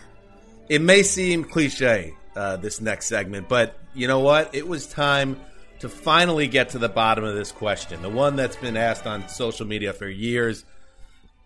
[0.69, 3.49] It may seem cliche, uh, this next segment.
[3.49, 4.53] But you know what?
[4.53, 5.39] It was time
[5.79, 9.27] to finally get to the bottom of this question, the one that's been asked on
[9.29, 10.65] social media for years.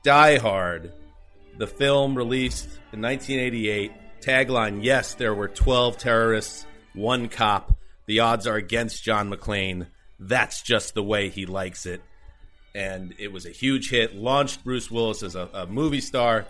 [0.03, 0.91] Die Hard,
[1.57, 3.91] the film released in 1988.
[4.21, 7.77] Tagline: Yes, there were 12 terrorists, one cop.
[8.05, 9.87] The odds are against John McClane.
[10.19, 12.01] That's just the way he likes it.
[12.75, 16.45] And it was a huge hit, launched Bruce Willis as a, a movie star.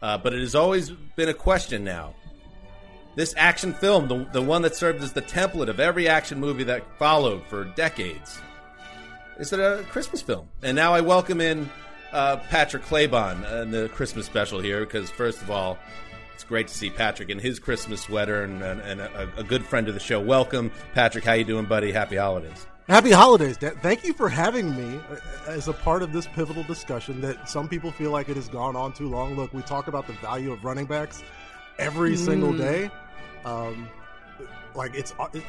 [0.00, 2.14] Uh, but it has always been a question now.
[3.16, 6.64] This action film, the, the one that served as the template of every action movie
[6.64, 8.40] that followed for decades,
[9.38, 10.48] is it a Christmas film?
[10.62, 11.70] And now I welcome in
[12.12, 15.78] uh, Patrick Claybon in the Christmas special here because, first of all,
[16.34, 19.64] it's great to see Patrick in his Christmas sweater and, and, and a, a, good
[19.64, 20.20] friend of the show.
[20.20, 21.24] Welcome, Patrick.
[21.24, 21.92] How you doing, buddy?
[21.92, 22.66] Happy holidays.
[22.88, 23.80] Happy holidays, Dad.
[23.80, 27.68] Thank you for having me uh, as a part of this pivotal discussion that some
[27.68, 29.36] people feel like it has gone on too long.
[29.36, 31.22] Look, we talk about the value of running backs
[31.78, 32.18] every mm.
[32.18, 32.90] single day.
[33.44, 33.88] Um,
[34.74, 35.44] like it's, uh, it's,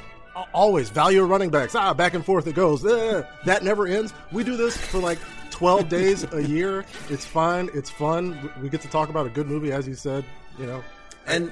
[0.54, 1.76] always value of running backs.
[1.76, 2.86] Ah, back and forth it goes.
[2.86, 4.14] Eh, that never ends.
[4.32, 5.20] We do this for like
[5.52, 6.86] 12 days a year.
[7.10, 7.70] It's fine.
[7.74, 8.52] It's fun.
[8.62, 10.26] We get to talk about a good movie, as you said,
[10.60, 10.84] you know.
[11.26, 11.52] And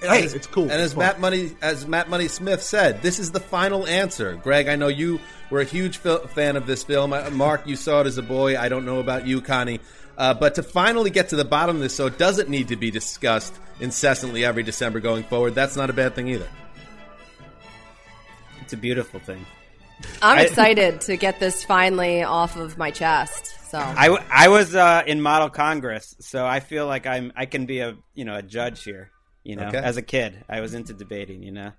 [0.00, 0.64] hey, it's cool.
[0.64, 4.34] And as Matt Money as Matt Money Smith said, this is the final answer.
[4.36, 5.20] Gregg, I know you
[5.50, 7.12] were a huge fan of this film.
[7.12, 8.58] Uh, Marc, you saw it as a boy.
[8.58, 9.80] I don't know about you, Connie.
[10.16, 12.76] Uh, but to finally get to the bottom of this, so it doesn't need to
[12.76, 16.48] be discussed incessantly every December going forward, that's not a bad thing either.
[18.60, 19.44] It's a beautiful thing.
[20.20, 23.70] I'm I, excited to get this finally off of my chest.
[23.70, 27.66] So I, I was uh, in model Congress, so I feel like I'm I can
[27.66, 29.10] be a you know a judge here.
[29.44, 29.78] You know, okay.
[29.78, 31.42] as a kid, I was into debating.
[31.42, 31.72] You know,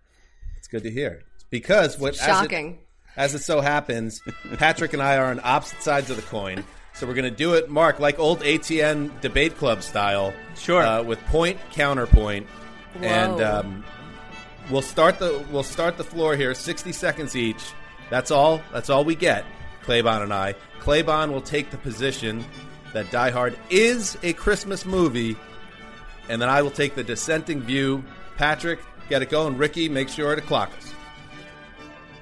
[0.58, 2.80] it's good to hear because what shocking.
[3.16, 4.22] As it, as it so happens,
[4.58, 6.64] Patrick and I are on opposite sides of the coin.
[6.94, 10.34] So we're going to do it, Marc, like old ATN debate club style.
[10.56, 10.84] Sure.
[10.84, 13.04] Uh, with point counterpoint, Whoa.
[13.08, 13.84] and um,
[14.70, 16.54] we'll start the we'll start the floor here.
[16.54, 17.64] Sixty seconds each.
[18.10, 18.62] That's all.
[18.72, 19.44] That's all we get.
[19.84, 20.56] Claybon and I.
[20.80, 22.46] Claybon will take the position
[22.94, 25.36] that Die Hard is a Christmas movie
[26.30, 28.04] and then I will take the dissenting view.
[28.38, 28.80] Patrick,
[29.10, 29.58] get it going.
[29.58, 30.94] Ricky, make sure to clock us.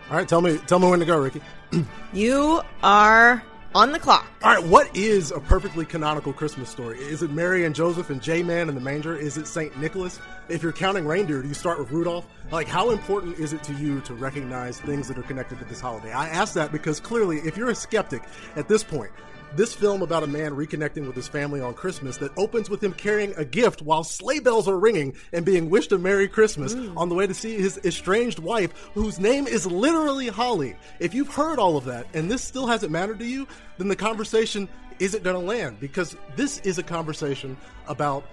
[0.09, 1.41] All right, tell me, tell me when to go, Ricky.
[2.13, 3.43] you are
[3.73, 4.27] on the clock.
[4.43, 6.99] All right, what is a perfectly canonical Christmas story?
[6.99, 9.15] Is it Mary and Joseph and J-Man in the manger?
[9.15, 10.19] Is it Saint Nicholas?
[10.49, 12.25] If you're counting reindeer, do you start with Rudolph?
[12.51, 15.79] Like, how important is it to you to recognize things that are connected to this
[15.79, 16.11] holiday?
[16.11, 18.23] I ask that because clearly, if you're a skeptic
[18.55, 19.11] at this point,
[19.55, 22.93] this film about a man reconnecting with his family on Christmas that opens with him
[22.93, 26.95] carrying a gift while sleigh bells are ringing and being wished a Merry Christmas mm.
[26.95, 30.75] on the way to see his estranged wife, whose name is literally Holly.
[30.99, 33.47] If you've heard all of that and this still hasn't mattered to you,
[33.77, 38.23] then the conversation isn't going to land because this is a conversation about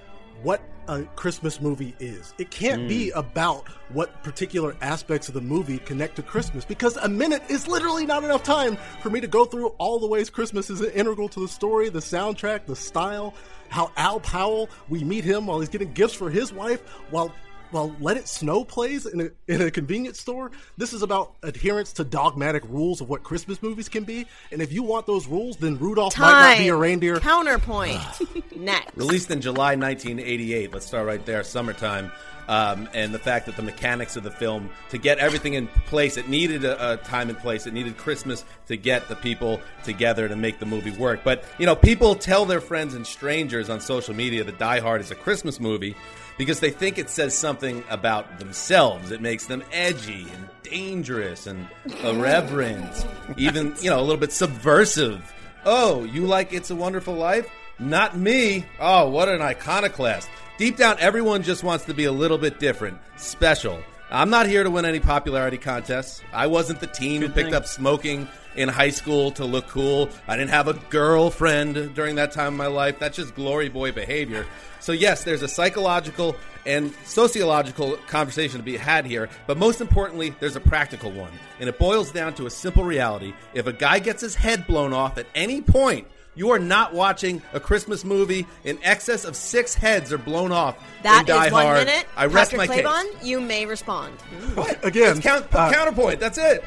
[0.42, 2.32] what a Christmas movie is.
[2.38, 2.88] It can't mm.
[2.88, 7.68] be about what particular aspects of the movie connect to Christmas because a minute is
[7.68, 11.28] literally not enough time for me to go through all the ways Christmas is integral
[11.30, 13.34] to the story, the soundtrack, the style,
[13.68, 16.80] how Al Powell, we meet him while he's getting gifts for his wife,
[17.10, 17.34] while
[17.72, 20.50] well, Let It Snow plays in a, in a convenience store.
[20.76, 24.26] This is about adherence to dogmatic rules of what Christmas movies can be.
[24.52, 26.32] And if you want those rules, then Rudolph Time.
[26.32, 27.20] might not be a reindeer.
[27.20, 28.00] Counterpoint.
[28.56, 28.96] Next.
[28.96, 30.72] Released in July 1988.
[30.72, 31.42] Let's start right there.
[31.42, 32.10] Summertime.
[32.48, 36.16] Um, and the fact that the mechanics of the film to get everything in place,
[36.16, 37.66] it needed a, a, time and place.
[37.66, 41.20] It needed Christmas to get the people together to make the movie work.
[41.22, 45.02] But you know, people tell their friends and strangers on social media that Die Hard
[45.02, 45.94] is a Christmas movie
[46.38, 49.10] because they think it says something about themselves.
[49.10, 51.66] It makes them edgy and dangerous and
[52.04, 55.32] irreverent, even, you know, a little bit subversive.
[55.64, 57.48] Oh, you like It's a Wonderful Life?
[57.78, 58.64] Not me.
[58.80, 60.28] Oh, what an iconoclast.
[60.56, 63.80] Deep down, everyone just wants to be a little bit different, special.
[64.10, 66.22] I'm not here to win any popularity contests.
[66.32, 67.54] I wasn't the teen Good who picked thing.
[67.54, 68.26] up smoking
[68.58, 70.10] in high school to look cool.
[70.26, 72.98] I didn't have a girlfriend during that time of my life.
[72.98, 74.46] That's just glory boy behavior.
[74.80, 76.36] So, yes, there's a psychological
[76.66, 81.32] and sociological conversation to be had here, but most importantly, there's a practical one.
[81.60, 83.32] And it boils down to a simple reality.
[83.54, 87.42] If a guy gets his head blown off at any point, you are not watching
[87.52, 88.46] a Christmas movie.
[88.64, 90.76] In excess of six heads are blown off.
[91.02, 91.86] That in Die is one Hard.
[91.86, 92.06] minute.
[92.16, 93.24] I rest Patrick my Claybon, case.
[93.24, 94.14] you may respond.
[94.54, 95.20] What again?
[95.20, 96.20] Count, uh, counterpoint.
[96.20, 96.62] That's it.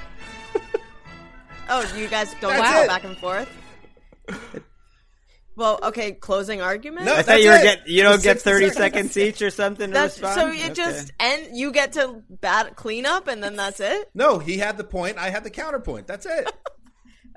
[1.72, 2.88] Oh, you guys don't That's go it.
[2.88, 3.50] back and forth.
[5.56, 7.06] Well, okay, closing argument.
[7.08, 7.64] No, I thought you were it.
[7.64, 9.14] get you don't get thirty seconds.
[9.14, 10.36] seconds each or something to That's respond.
[10.40, 10.74] so it Okay.
[10.74, 14.10] just and you get to bat clean up and then that's it.
[14.14, 15.18] No, he had the point.
[15.18, 16.08] I had the counterpoint.
[16.08, 16.52] That's it.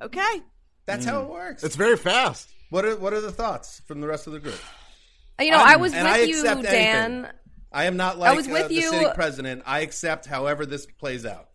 [0.03, 0.43] Okay.
[0.87, 1.62] That's how it works.
[1.62, 2.51] It's very fast.
[2.70, 4.59] What are what are the thoughts from the rest of the group?
[5.41, 7.12] You know, I'm- I was with I you, accept Dan.
[7.14, 7.30] anything.
[7.72, 9.62] I am not like was uh, with the you- sitting president.
[9.66, 11.49] I accept however this plays out.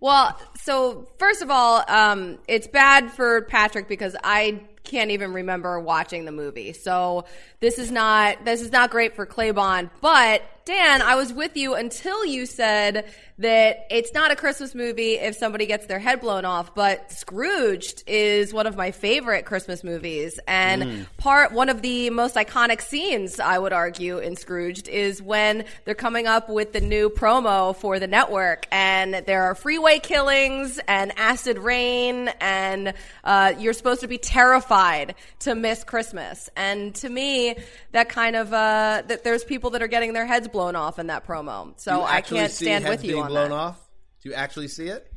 [0.00, 5.78] Well, so first of all, um, it's bad for Patrick because I can't even remember
[5.78, 6.72] watching the movie.
[6.72, 7.26] So
[7.60, 9.90] this is not this is not great for Claybon.
[10.00, 13.06] But Dan, I was with you until you said
[13.38, 16.74] that it's not a Christmas movie if somebody gets their head blown off.
[16.74, 22.34] But Scrooged is one of my favorite Christmas movies, and part one of the most
[22.36, 27.08] iconic scenes I would argue in Scrooged is when they're coming up with the new
[27.08, 32.92] promo for the network, and there are freeway killings and acid rain, and
[33.24, 36.50] uh, you're supposed to be terrified to miss Christmas.
[36.56, 37.56] And to me,
[37.92, 41.08] that kind of uh, that there's people that are getting their heads blown off in
[41.08, 41.78] that promo.
[41.80, 43.54] So I can't stand with you being on blown that.
[43.56, 43.90] off.
[44.22, 45.10] Do you actually see it?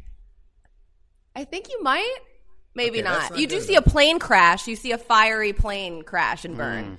[1.36, 2.16] I think you might.
[2.76, 3.32] Maybe Okay, that's not.
[3.32, 4.68] not You do good see a plane crash.
[4.68, 6.84] You see a fiery plane crash and burn.
[6.86, 6.94] Hmm.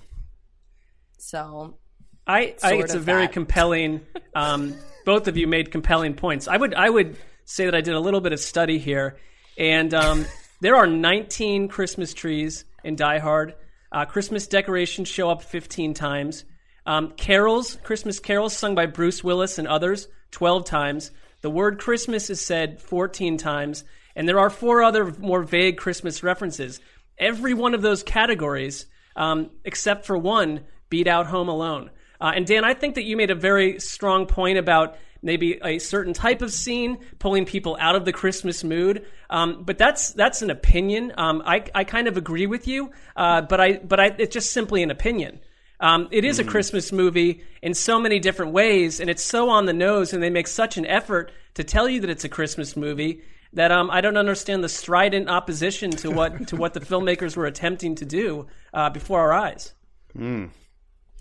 [1.19, 1.79] So
[2.27, 3.33] I, I Sort it's a of very that.
[3.33, 4.01] compelling.
[4.35, 4.75] Um,
[5.05, 6.49] both of you made compelling points.
[6.49, 9.17] I would I would say that I did a little bit of study here,
[9.59, 10.27] and um,
[10.61, 13.55] there are 19 Christmas trees in Die Hard.
[13.93, 16.45] Uh, Christmas decorations show up 15 times.
[16.87, 21.11] Um, carols, Christmas carols sung by Bruce Willis and others, 12 times.
[21.41, 23.85] The word Christmas is said 14 times,
[24.17, 26.81] and there are four other more vague Christmas references.
[27.19, 30.61] Every one of those categories, um, except for one,
[30.91, 31.91] beat out Home Alone.
[32.21, 35.79] Uh, and Dan, I think that you made a very strong point about maybe a
[35.79, 39.05] certain type of scene pulling people out of the Christmas mood.
[39.31, 41.13] Um, but that's that's an opinion.
[41.17, 44.53] Um, I I kind of agree with you, uh, but I but I it's just
[44.53, 45.41] simply an opinion.
[45.85, 49.67] Um, it is a Christmas movie in so many different ways, and it's so on
[49.67, 52.75] the nose, and they make such an effort to tell you that it's a Christmas
[52.75, 53.21] movie
[53.53, 57.45] that um, I don't understand the strident opposition to what to what the filmmakers were
[57.45, 59.75] attempting to do uh, before our eyes.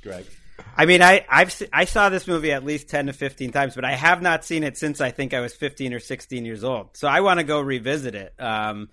[0.01, 0.25] Gregg.
[0.77, 3.83] I mean, I I've I saw this movie at least ten to fifteen times, but
[3.83, 6.95] I have not seen it since I think I was fifteen or sixteen years old.
[6.95, 8.33] So I want to go revisit it.
[8.39, 8.87] Um, it-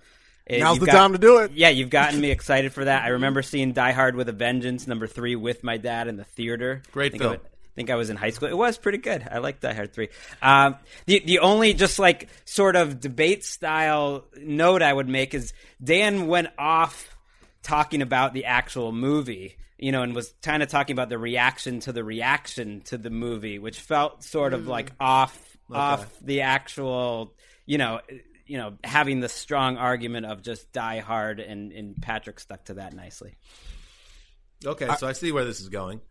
[0.59, 1.51] Now's the time to do it.
[1.53, 3.03] Yeah, you've gotten me excited for that.
[3.03, 6.23] I remember seeing Die Hard with a Vengeance number three with my dad in the
[6.23, 6.81] theater.
[6.91, 7.33] Great I think film.
[7.33, 8.49] I, think I was in high school.
[8.49, 9.27] It was pretty good.
[9.29, 10.09] I like Die Hard three.
[10.41, 10.75] Um,
[11.05, 16.27] the the only just like sort of debate style note I would make is Dan
[16.27, 17.15] went off
[17.63, 21.79] talking about the actual movie, you know, and was kind of talking about the reaction
[21.81, 27.33] to the reaction to the movie, which felt sort of like off off the actual,
[27.65, 28.01] you know,
[28.51, 32.73] you know, having the strong argument of just Die Hard, and and Patrick stuck to
[32.73, 33.35] that nicely.
[34.65, 36.01] Okay, so I see where this is going.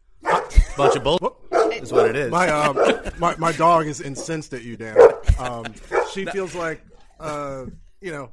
[0.75, 1.37] Bunch of bull
[1.71, 2.31] is what it is.
[2.31, 2.79] My um,
[3.19, 4.97] my my dog is incensed at you, Dan.
[5.39, 5.67] Um,
[6.15, 6.83] she feels like,
[7.21, 7.67] uh,
[8.01, 8.33] you know,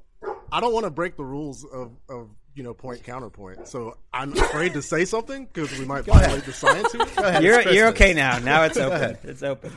[0.53, 3.67] I don't want to break the rules of of you know point counterpoint.
[3.67, 7.05] So I'm afraid to say something because we might violate the science here.
[7.13, 8.39] Go ahead, You're you're okay now.
[8.39, 9.17] Now it's open.
[9.23, 9.73] It's open.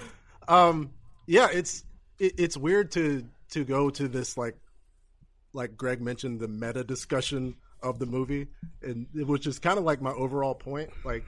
[0.46, 0.92] Um,
[1.26, 1.82] yeah, it's
[2.20, 4.57] it, it's weird to to go to this like
[5.53, 8.48] like Gregg mentioned the meta discussion of the movie,
[8.82, 10.90] and which is kind of like my overall point.
[11.05, 11.24] Like,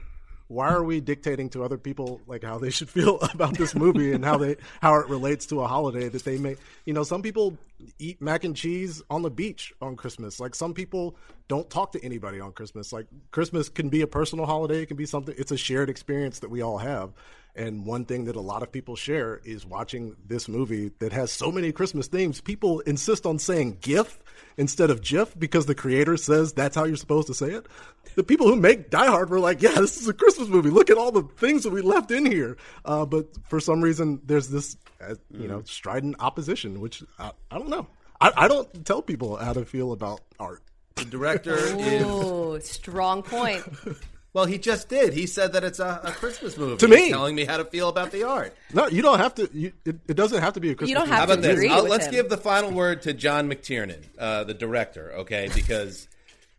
[0.47, 4.13] why are we dictating to other people like how they should feel about this movie
[4.13, 6.55] and how they how it relates to a holiday that they may
[6.85, 7.57] you know some people
[7.97, 10.39] eat mac and cheese on the beach on Christmas.
[10.39, 11.15] Like some people
[11.47, 12.93] don't talk to anybody on Christmas.
[12.93, 14.81] Like Christmas can be a personal holiday.
[14.81, 15.35] It can be something.
[15.37, 17.11] It's a shared experience that we all have.
[17.55, 21.31] And one thing that a lot of people share is watching this movie that has
[21.31, 22.41] so many Christmas themes.
[22.41, 24.19] People insist on saying GIF
[24.57, 27.67] instead of GIF because the creator says that's how you're supposed to say it.
[28.15, 30.71] The people who make Die Hard were like, yeah, this is a Christmas movie.
[30.71, 32.57] Look at all the things that we left in here.
[32.85, 37.59] Uh, but for some reason, there's this, uh, you know, strident opposition, which I, I
[37.59, 37.87] don't know.
[38.19, 40.63] I, I don't tell people how to feel about art.
[40.95, 43.63] The director is Ooh, strong point.
[44.33, 44.45] well.
[44.45, 45.13] He just did.
[45.13, 46.77] He said that it's a, a Christmas movie.
[46.77, 46.97] To me.
[47.03, 48.55] He's telling me how to feel about the art.
[48.73, 49.49] No, you don't have to.
[49.53, 50.97] You, it, it doesn't have to be a Christmas.
[50.97, 51.15] don't movie.
[51.19, 51.53] have How to about this?
[51.53, 52.11] agree I'll- with let's him.
[52.11, 55.11] give the final word to John McTiernan, uh, the director.
[55.19, 56.07] Okay, because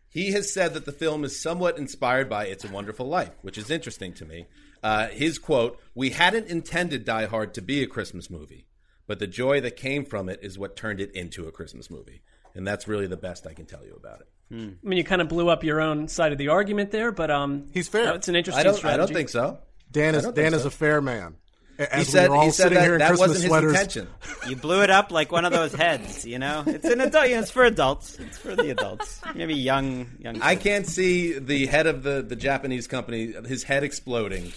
[0.09, 3.57] he has said that the film is somewhat inspired by "It's a Wonderful Life," which
[3.57, 4.45] is interesting to me.
[4.83, 8.65] Uh, his quote: "We hadn't intended Die Hard to be a Christmas movie,
[9.07, 12.21] but the joy that came from it is what turned it into a Christmas movie."
[12.53, 14.27] And that's really the best I can tell you about it.
[14.51, 17.31] I mean, you kind of blew up your own side of the argument there, but
[17.31, 18.05] um, He's fair.
[18.05, 18.75] no, it's an interesting I don't.
[18.75, 18.93] strategy.
[18.93, 19.59] I don't think so.
[19.91, 21.35] Dan is Dan think is a fair man.
[21.77, 22.23] As He said.
[22.23, 23.71] we were all He said sitting that here in that Christmas wasn't his sweaters.
[23.71, 24.07] intention.
[24.47, 26.63] You blew it up like one of those heads, you know.
[26.65, 27.27] It's an adult.
[27.27, 28.17] You know, it's for adults.
[28.19, 29.19] It's for the adults.
[29.35, 30.41] Maybe young, young.
[30.41, 34.53] I can't see the head of the, the Japanese company, his head exploding,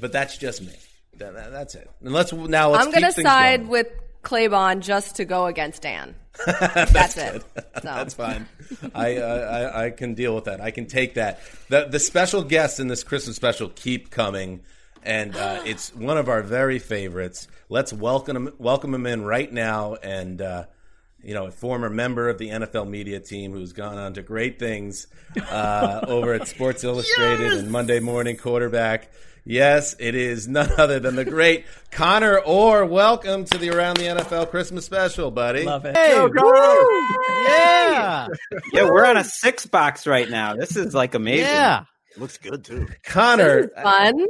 [0.00, 0.74] but that's just me.
[1.16, 1.90] That, that- that's it.
[2.00, 3.70] And let's now let's I'm going to keep side going.
[3.70, 3.88] with
[4.22, 6.14] Claybon just to go against Dan.
[6.46, 7.42] That's, it.
[7.42, 7.80] So.
[7.82, 8.46] That's fine.
[8.94, 10.60] I, uh, I I can deal with that.
[10.60, 11.40] I can take that.
[11.68, 14.60] The the special guests in this Christmas special keep coming.
[15.02, 17.48] and uh, it's one of our very favorites.
[17.68, 20.64] Let's welcome him, welcome him in right now, and uh,
[21.22, 24.58] you know, a former member of the NFL media team who's gone on to great
[24.58, 25.06] things
[25.50, 29.12] uh, over at Sports Illustrated and Monday Morning Quarterback.
[29.44, 32.86] Yes, it is none other than the great Connor Orr.
[32.86, 35.64] Welcome to the Around the NFL Christmas special, buddy.
[35.64, 35.96] Love it.
[35.96, 36.88] Hey, Go,
[37.44, 38.28] yeah,
[38.72, 38.84] yeah.
[38.84, 40.54] We're on a six box right now.
[40.54, 41.46] This is like amazing.
[41.46, 41.84] Yeah.
[42.16, 42.86] Looks good too.
[43.04, 44.26] Connor, Fun.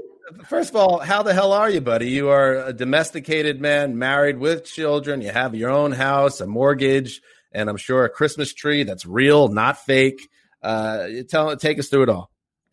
[0.49, 2.09] First of all, how the hell are you, buddy?
[2.09, 5.21] You are a domesticated man, married with children.
[5.21, 7.21] You have your own house, a mortgage,
[7.53, 10.27] and I'm sure a Christmas tree that's real, not fake.
[10.63, 12.32] Uh, tell, take us through it all.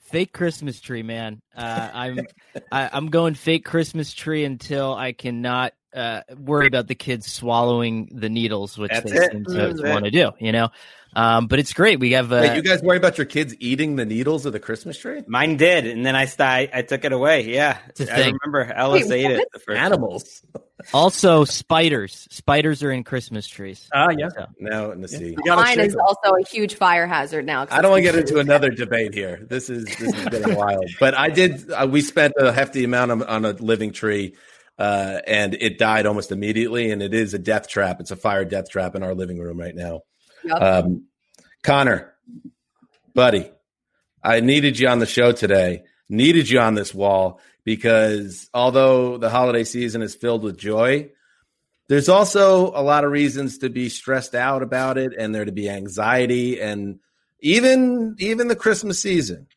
[0.10, 1.41] Fake Christmas tree, man.
[1.55, 2.28] Uh, I'm
[2.72, 8.10] I, I'm going fake Christmas tree until I cannot uh, worry about the kids swallowing
[8.12, 9.32] the needles, which That's they it.
[9.32, 9.89] seem That's to it.
[9.89, 10.32] want to do.
[10.39, 10.70] You know,
[11.16, 11.99] um, but it's great.
[11.99, 14.60] We have uh, Wait, you guys worry about your kids eating the needles of the
[14.60, 15.22] Christmas tree?
[15.28, 17.45] Mine did, and then I st- I, I took it away.
[17.53, 18.38] Yeah, It's a I thing.
[18.41, 19.47] remember Ellis Wait, ate it.
[19.53, 20.41] The first Animals.
[20.93, 22.27] Also spiders.
[22.32, 23.88] Spiders are in Christmas trees.
[23.93, 24.30] Ah, yeah.
[24.30, 25.36] So, Now, let's see.
[25.43, 26.01] You Mine is them.
[26.01, 27.67] also a huge fire hazard now.
[27.69, 29.45] I don't want to get into another debate here.
[29.49, 30.86] This is this is getting wild.
[30.99, 31.69] But I did.
[31.71, 34.36] Uh, we spent a hefty amount on, on a living tree,
[34.77, 36.91] uh, and it died almost immediately.
[36.91, 37.99] And it is a death trap.
[37.99, 40.01] It's a fire death trap in our living room right now.
[40.43, 40.61] Yep.
[40.61, 41.05] Um,
[41.63, 42.13] Connor,
[43.13, 43.51] buddy,
[44.23, 45.84] I needed you on the show today.
[46.11, 51.10] Needed you on this wall because although the holiday season is filled with joy,
[51.88, 55.51] there's also a lot of reasons to be stressed out about it, and there to
[55.51, 56.99] be anxiety, and
[57.39, 59.47] even even the Christmas season.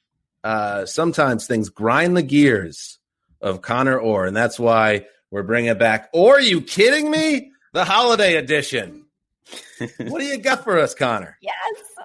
[0.45, 2.99] Uh, sometimes things grind the gears
[3.41, 6.09] of Connor Orr, and that's why we're bringing it back.
[6.13, 7.53] Or are you kidding me?
[7.73, 9.07] The holiday edition.
[9.79, 11.39] what do you got for us, Connor?
[11.41, 11.55] Yes.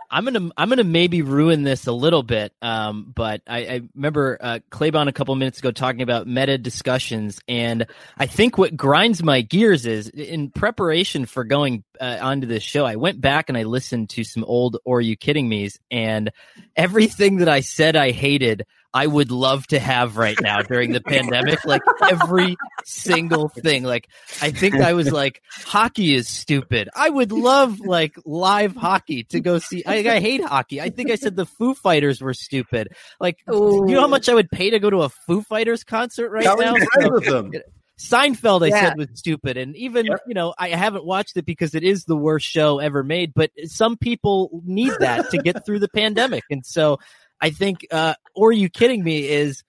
[0.09, 4.37] I'm gonna I'm gonna maybe ruin this a little bit, um, but I, I remember
[4.39, 7.85] uh, Claybon a couple minutes ago talking about meta discussions, and
[8.17, 12.85] I think what grinds my gears is in preparation for going uh, onto this show.
[12.85, 16.31] I went back and I listened to some old "Or You Kidding Me's," and
[16.75, 18.65] everything that I said I hated,
[18.97, 21.59] I would love to have right now during the pandemic.
[21.65, 23.83] Like every single thing.
[23.83, 24.09] Like
[24.41, 26.89] I think I was like, hockey is stupid.
[26.95, 29.83] I would love like live hockey to go see.
[29.85, 30.81] I, I hate hockey.
[30.81, 32.89] I think I said the Foo Fighters were stupid.
[33.19, 36.31] Like, you know how much I would pay to go to a Foo Fighters concert
[36.31, 36.73] right How now?
[36.75, 37.51] you friends with them?
[37.99, 38.89] Seinfeld, I Yeah.
[38.89, 42.15] said was stupid, and even you know I haven't watched it because it is the
[42.15, 43.33] worst show ever made.
[43.35, 46.99] But some people need that to get through the pandemic, and so
[47.41, 49.63] I think, uh, or you kidding me is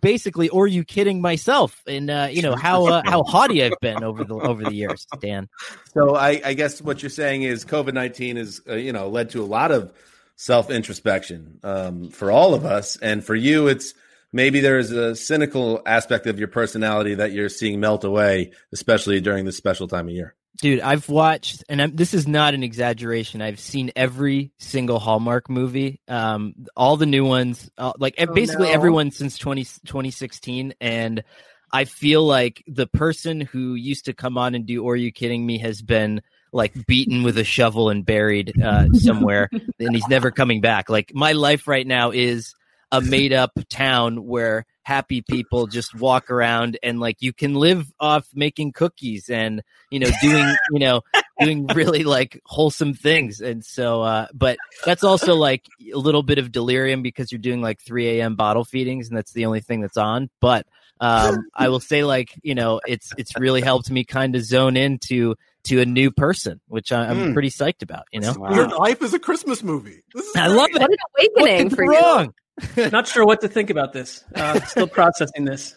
[0.00, 4.04] basically, or you kidding myself, and uh, you know how uh, how haughty I've been
[4.04, 5.48] over the over the years, Dan.
[5.94, 9.30] So I, I guess what you're saying is COVID nineteen is uh, you know led
[9.30, 9.92] to a lot of
[10.36, 13.94] self introspection um, for all of us, and for you, it's
[14.32, 19.44] maybe there's a cynical aspect of your personality that you're seeing melt away, especially during
[19.44, 20.34] this special time of year.
[20.60, 23.42] Dude, I've watched, and I'm, this is not an exaggeration.
[23.42, 28.68] I've seen every single Hallmark movie, um, all the new ones, uh, like Oh, basically
[28.68, 28.74] no.
[28.74, 30.74] everyone since 20, 2016.
[30.80, 31.24] And
[31.72, 35.44] I feel like the person who used to come on and do "Or You Kidding
[35.44, 36.20] Me" has been
[36.52, 39.48] like beaten with a shovel and buried uh, somewhere,
[39.80, 40.90] and he's never coming back.
[40.90, 42.54] Like my life right now is
[42.92, 47.90] a made up town where happy people just walk around and like you can live
[47.98, 51.00] off making cookies and you know doing you know
[51.40, 53.40] doing really like wholesome things.
[53.40, 57.62] And so uh but that's also like a little bit of delirium because you're doing
[57.62, 60.30] like 3 a.m bottle feedings and that's the only thing that's on.
[60.40, 60.66] But
[61.00, 64.76] um i will say like you know it's it's really helped me kind of zone
[64.76, 65.34] into
[65.64, 67.32] to a new person which I, i'm Mm.
[67.32, 70.02] pretty psyched about you know Your life is a Christmas movie.
[70.14, 70.96] This is i love it What an
[71.38, 71.98] awakening what for go you.
[71.98, 72.34] wrong
[72.92, 74.22] Not sure what to think about this.
[74.34, 75.74] Uh, still processing this.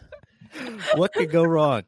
[0.96, 1.84] what could go wrong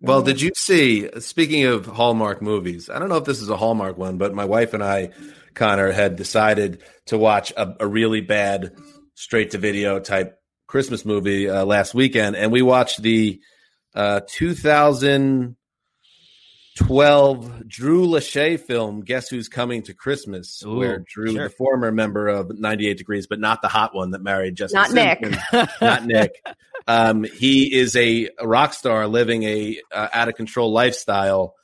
[0.00, 1.08] Well, did you see?
[1.20, 4.44] Speaking of Hallmark movies, I don't know if this is a Hallmark one, but my
[4.44, 5.10] wife and I,
[5.54, 8.76] Connor, had decided to watch a, a really bad
[9.14, 13.40] straight to video type Christmas movie uh, last weekend, and we watched the
[13.94, 14.20] uh,
[16.78, 21.44] 2012 Drew Lachey film, Guess Who's Coming to Christmas, Ooh, where Drew, sure.
[21.44, 24.92] the former member of 98 Degrees, but not the hot one that married Justin Not
[24.92, 25.20] Nick.
[25.80, 26.34] Not Nick.
[26.86, 31.54] Um, he is a, a rock star living a uh, out of control lifestyle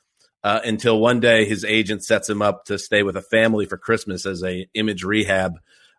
[0.43, 3.75] uh, until one day his agent sets him up to stay with a family for
[3.75, 5.53] Christmas as a image rehab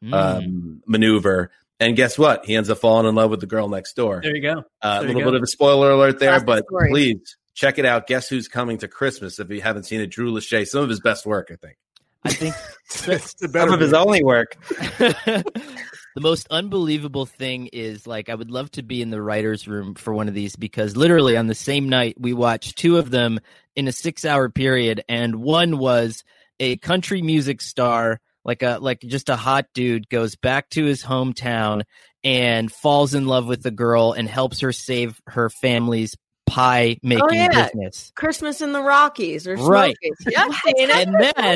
[0.05, 0.13] Mm.
[0.15, 1.51] um, maneuver.
[1.81, 2.45] And guess what?
[2.47, 4.21] He ends up falling in love with the girl next door.
[4.23, 4.59] There you go.
[4.59, 5.27] Uh, a There you little go.
[5.31, 6.91] bit of a spoiler alert there, Classic but story.
[6.91, 8.07] please check it out.
[8.07, 9.41] Guess who's coming to Christmas?
[9.41, 11.77] If you haven't seen it, Drew Lachey, some of his best work, I think.
[12.25, 12.55] i think
[13.09, 14.57] It Some better of his only work.
[14.69, 15.45] the
[16.21, 20.15] most unbelievable thing is like I would love to be in the writers' room for
[20.15, 23.41] one of these because literally on the same night we watched two of them
[23.75, 26.23] in a six-hour period, and one was
[26.61, 31.03] a country music star, like a like just a hot dude, goes back to his
[31.03, 31.83] hometown
[32.23, 36.17] and falls in love with the girl and helps her save her family's
[36.47, 37.65] pie making Oh, yeah.
[37.67, 38.13] business.
[38.15, 39.97] Christmas in the Rockies or Right.
[40.03, 40.35] Smokies.
[40.37, 41.09] Yep, seen it.
[41.09, 41.15] and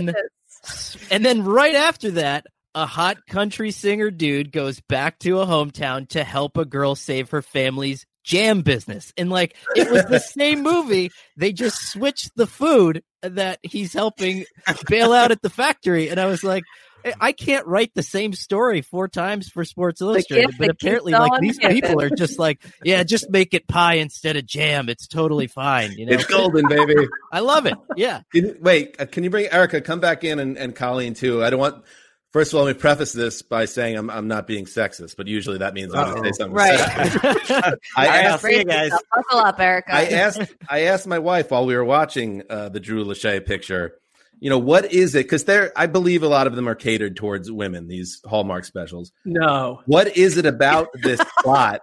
[0.09, 0.15] then
[1.11, 6.09] and then right after that a hot country singer dude goes back to a hometown
[6.09, 10.63] to help a girl save her family's jam business and like it was the same
[10.63, 14.45] movie they just switched the food that he's helping
[14.89, 16.63] bail out at the factory and i was like
[17.05, 21.41] I- I can't write the same story four times for Sports Illustrated, but apparently, like
[21.41, 21.81] these giving.
[21.81, 24.89] people are just like, yeah, just make it pie instead of jam.
[24.89, 25.93] It's totally fine.
[25.93, 26.95] You know, It's golden, baby.
[27.33, 27.75] I love it.
[27.97, 28.23] Yeah.
[28.33, 29.81] Can- Wait, uh, can you bring Erica?
[29.81, 31.43] Come back in and, and Colleen too.
[31.45, 31.85] I don't want.
[32.33, 35.27] First of all, let me preface this by saying I'm I'm not being sexist, but
[35.27, 36.55] usually that means I'm going to say something.
[36.55, 36.79] Right.
[36.81, 38.93] I All right, I'll asked, see you guys.
[39.13, 39.93] Buckle up, Erica.
[39.93, 43.95] I asked I asked my wife while we were watching uh, the Drew Lachey picture.
[44.41, 45.27] You know what is it?
[45.27, 47.89] Because they're I believe a lot of them are catered towards women.
[47.89, 49.13] These Hallmark specials.
[49.25, 49.83] No.
[49.85, 51.83] What is it about this plot,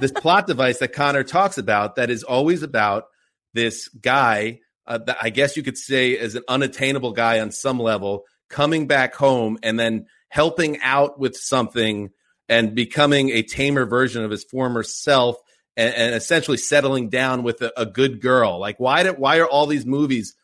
[0.00, 3.04] this plot device that Connor talks about that is always about
[3.52, 7.78] this guy uh, that I guess you could say is an unattainable guy on some
[7.78, 12.10] level coming back home and then helping out with something
[12.48, 15.36] and becoming a tamer version of his former self
[15.76, 18.58] and, and essentially settling down with a, a good girl.
[18.58, 20.34] Like why did why are all these movies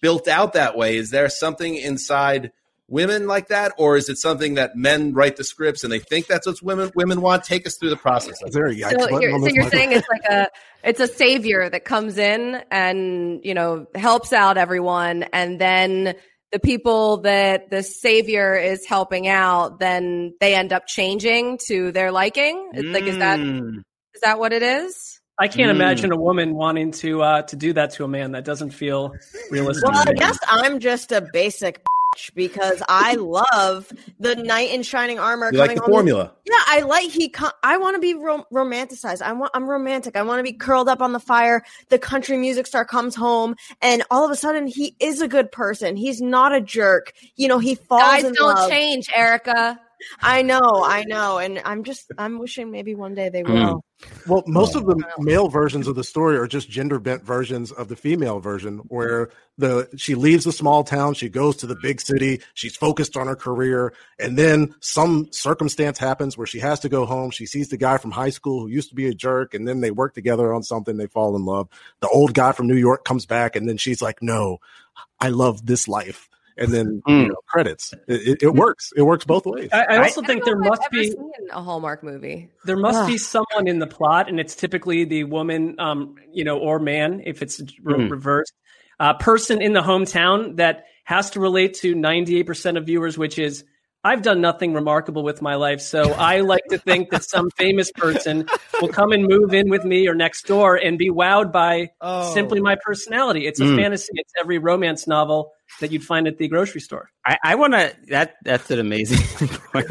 [0.00, 0.96] built out that way?
[0.96, 2.52] Is there something inside
[2.88, 6.26] women like that, or is it something that men write the scripts and they think
[6.26, 7.44] that's what women women want?
[7.44, 8.40] Take us through the process.
[8.42, 10.48] Is there a yikes so you're, so you're saying it's like a
[10.84, 16.14] it's a savior that comes in and you know helps out everyone and then
[16.52, 22.12] the people that the savior is helping out then they end up changing to their
[22.12, 23.82] liking It's like is that is Mm.
[24.22, 25.76] that what it is I can't Mm.
[25.76, 28.32] imagine a woman wanting to uh, to do that to a man.
[28.32, 29.14] That doesn't feel
[29.50, 29.84] realistic.
[29.86, 35.18] Well, I guess I'm just a basic bitch because I love the knight in shining
[35.18, 35.90] armor You coming like the home.
[35.90, 36.32] formula?
[36.46, 37.28] Yeah, I like he.
[37.28, 39.20] co- I want to be rom- romanticized.
[39.20, 39.50] I want.
[39.54, 40.16] I'm romantic.
[40.16, 41.62] I want to be curled up on the fire.
[41.90, 45.52] The country music star comes home, and all of a sudden, he is a good
[45.52, 45.96] person.
[45.96, 47.12] He's not a jerk.
[47.36, 48.70] You know, he falls guys in don't love.
[48.70, 49.78] change erica
[50.22, 52.10] I know, I know, and I'm just.
[52.16, 53.52] I'm wishing maybe one day they Hmm.
[53.52, 53.84] will.
[54.26, 55.22] Well, most of the oh.
[55.22, 59.30] male versions of the story are just gender bent versions of the female version, where
[59.56, 63.26] the she leaves the small town, she goes to the big city, she's focused on
[63.26, 67.30] her career, and then some circumstance happens where she has to go home.
[67.30, 69.80] She sees the guy from high school who used to be a jerk, and then
[69.80, 70.96] they work together on something.
[70.96, 71.68] They fall in love.
[72.00, 74.58] The old guy from New York comes back, and then she's like, "No,
[75.20, 76.28] I love this life."
[76.58, 77.92] And then you know, credits.
[78.06, 78.92] It, it, it works.
[78.96, 79.68] It works both ways.
[79.72, 81.14] I, I also I think don't there must be
[81.52, 83.06] a hallmark movie there must Ugh.
[83.06, 87.22] be someone in the plot, and it's typically the woman, um, you know, or man
[87.24, 88.10] if it's re- Mm.
[88.10, 88.52] reversed,
[89.00, 93.16] uh, person in the hometown that has to relate to ninety eight percent of viewers,
[93.16, 93.64] which is.
[94.06, 97.90] I've done nothing remarkable with my life, so I like to think that some famous
[97.92, 98.48] person
[98.80, 102.32] will come and move in with me or next door and be wowed by Oh.
[102.34, 103.46] simply my personality.
[103.46, 103.76] It's a Mm.
[103.76, 104.12] fantasy.
[104.14, 107.10] It's every romance novel that you'd find at the grocery store.
[107.26, 107.92] I, I want to.
[108.08, 109.18] That that's an amazing
[109.72, 109.86] point.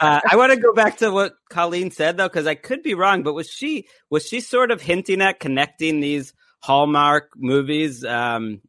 [0.00, 2.94] uh, I want to go back to what Colleen said though, because I could be
[2.94, 3.22] wrong.
[3.24, 8.60] But was she was she sort of hinting at connecting these Hallmark movies, um,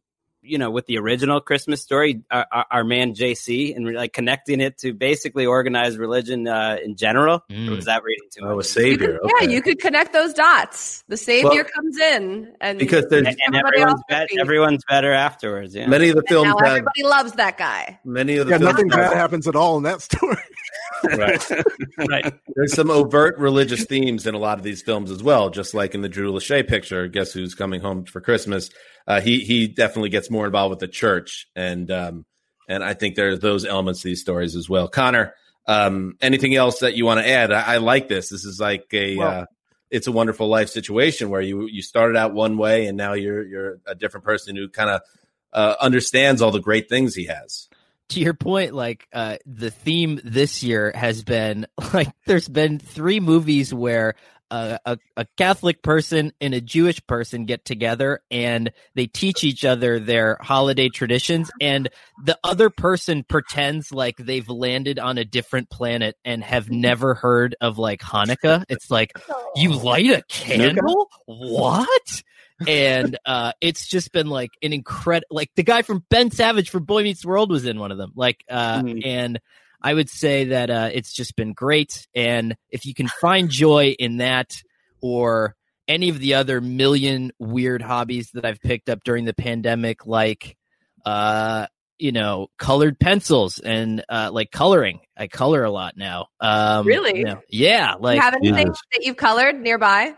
[0.46, 4.60] you know, with the original Christmas story, our, our, our man JC, and like connecting
[4.60, 7.42] it to basically organized religion uh, in general?
[7.50, 8.50] Or was that reading too much?
[8.52, 9.18] Oh, a savior.
[9.22, 9.52] yeah Okay.
[9.52, 13.56] you could connect those dots the savior Well, comes in and because there's and, and
[13.56, 15.74] everyone's bet, be- everyone's better afterwards.
[15.74, 15.86] Yeah.
[15.86, 18.58] many of the and films now have everybody loves that guy many of the Yeah,
[18.58, 20.36] films nothing bad happens at all in that story.
[21.16, 21.44] right.
[22.08, 22.32] Right.
[22.54, 25.94] There's some overt religious themes in a lot of these films as well, just like
[25.94, 27.06] in the Drew Lachey picture.
[27.08, 28.68] Guess who's coming home for Christmas?
[29.06, 32.26] Uh, he he definitely gets more involved with the church, and um,
[32.68, 34.88] and I think there's those elements to these stories as well.
[34.88, 35.34] Connor,
[35.66, 37.52] um, anything else that you want to add?
[37.52, 38.28] I, I like this.
[38.30, 39.44] This is like a Well- uh,
[39.88, 43.44] it's a wonderful life situation where you you started out one way and now you're
[43.44, 45.00] you're a different person who kind of
[45.52, 47.68] uh, understands all the great things he has.
[48.08, 53.20] to your point, like uh, the theme this year has been like there's been three
[53.20, 54.16] movies where
[54.50, 59.64] uh, a a Catholic person and a Jewish person get together and they teach each
[59.64, 61.88] other their holiday traditions, and
[62.24, 67.56] the other person pretends like they've landed on a different planet and have never heard
[67.60, 68.64] of like Hanukkah.
[68.68, 69.12] It's like
[69.56, 72.22] you light a candle, what?
[72.66, 76.84] and uh it's just been like an incredible like the guy from ben savage from
[76.84, 79.04] boy meets world was in one of them like uh Mhm.
[79.04, 79.40] and
[79.82, 82.06] I would say that uh, it's just been great.
[82.14, 84.62] And if you can find joy in that
[85.00, 85.54] or
[85.88, 90.56] any of the other million weird hobbies that I've picked up during the pandemic, like,
[91.04, 91.66] uh,
[91.98, 95.00] you know, colored pencils and uh, like coloring.
[95.16, 96.28] I color a lot now.
[96.40, 97.18] Um, Really?
[97.18, 97.94] you know, yeah.
[97.98, 100.14] Like, you have anything that you've colored nearby?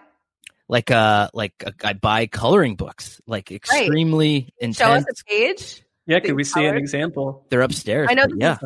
[0.68, 4.76] like, uh, like uh, I buy coloring books, like extremely intense.
[4.76, 5.20] Show us intense.
[5.20, 5.84] a page.
[6.06, 7.46] Yeah, that could we you've see an example?
[7.50, 8.08] They're upstairs.
[8.10, 8.54] I know yeah.
[8.54, 8.58] is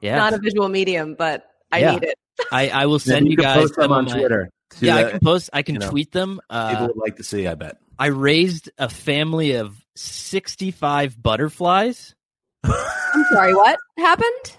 [0.00, 0.16] Yeah.
[0.16, 1.92] not a visual medium, but I Yeah.
[1.92, 2.18] need it.
[2.52, 4.96] I, I will send you you, guys post them some on my- Twitter, too, Yeah,
[4.96, 5.50] I can post.
[5.52, 6.40] I can you know, tweet them.
[6.50, 7.46] Uh, People would like to see.
[7.46, 7.78] I bet.
[7.98, 12.14] I raised a family of sixty-five butterflies.
[12.62, 14.56] I'm sorry, what happened?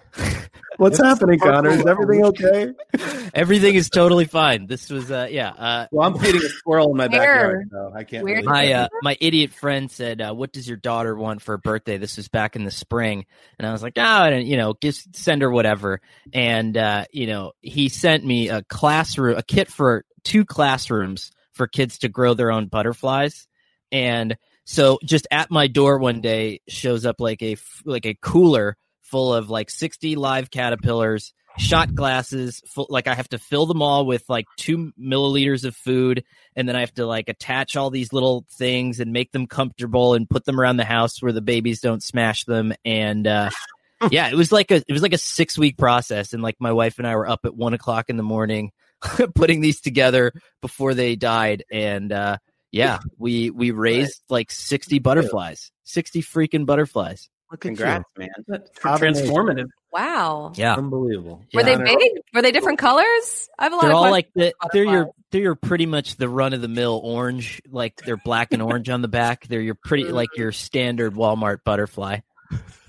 [0.77, 1.69] What's happening, Connor?
[1.69, 2.73] Is everything okay?
[3.33, 4.67] Everything is totally fine.
[4.67, 5.49] This was, uh, yeah.
[5.49, 7.19] Uh, Well, I'm feeding a squirrel in my Where?
[7.19, 8.23] backyard, so I can't.
[8.23, 11.53] Where really- my uh, my idiot friend said, uh, "What does your daughter want for
[11.53, 13.25] her birthday?" This was back in the spring,
[13.57, 16.01] and I was like, "Oh, I don't, you know, just send her whatever."
[16.33, 21.67] And uh, you know, he sent me a classroom, a kit for two classrooms for
[21.67, 23.47] kids to grow their own butterflies,
[23.91, 28.17] and so just at my door one day shows up like a f- like a
[28.21, 28.75] cooler
[29.09, 31.33] full of like sixty live caterpillars.
[31.59, 35.75] Shot glasses, full, like I have to fill them all with like two milliliters of
[35.75, 36.23] food,
[36.55, 40.13] and then I have to like attach all these little things and make them comfortable
[40.13, 42.73] and put them around the house where the babies don't smash them.
[42.85, 43.49] And uh,
[44.11, 46.71] yeah, it was like a it was like a six week process, and like my
[46.71, 48.71] wife and I were up at one o'clock in the morning
[49.35, 52.37] putting these together before they died, and uh,
[52.71, 57.29] yeah, we we raised like sixty butterflies, sixty freaking butterflies.
[57.51, 58.29] Look at Congrats, man.
[58.47, 59.67] That's transformative.
[59.91, 60.51] Wow.
[60.55, 61.43] Yeah, Unbelievable.
[61.53, 61.77] Were Yeah.
[61.77, 62.11] they big?
[62.33, 63.49] Were they different colors?
[63.57, 66.17] I have a lot they're of all like the, they're your they're your pretty much
[66.17, 69.61] the run of the mill orange like they're black and orange on the back they're
[69.61, 72.19] your pretty like your standard walmart butterfly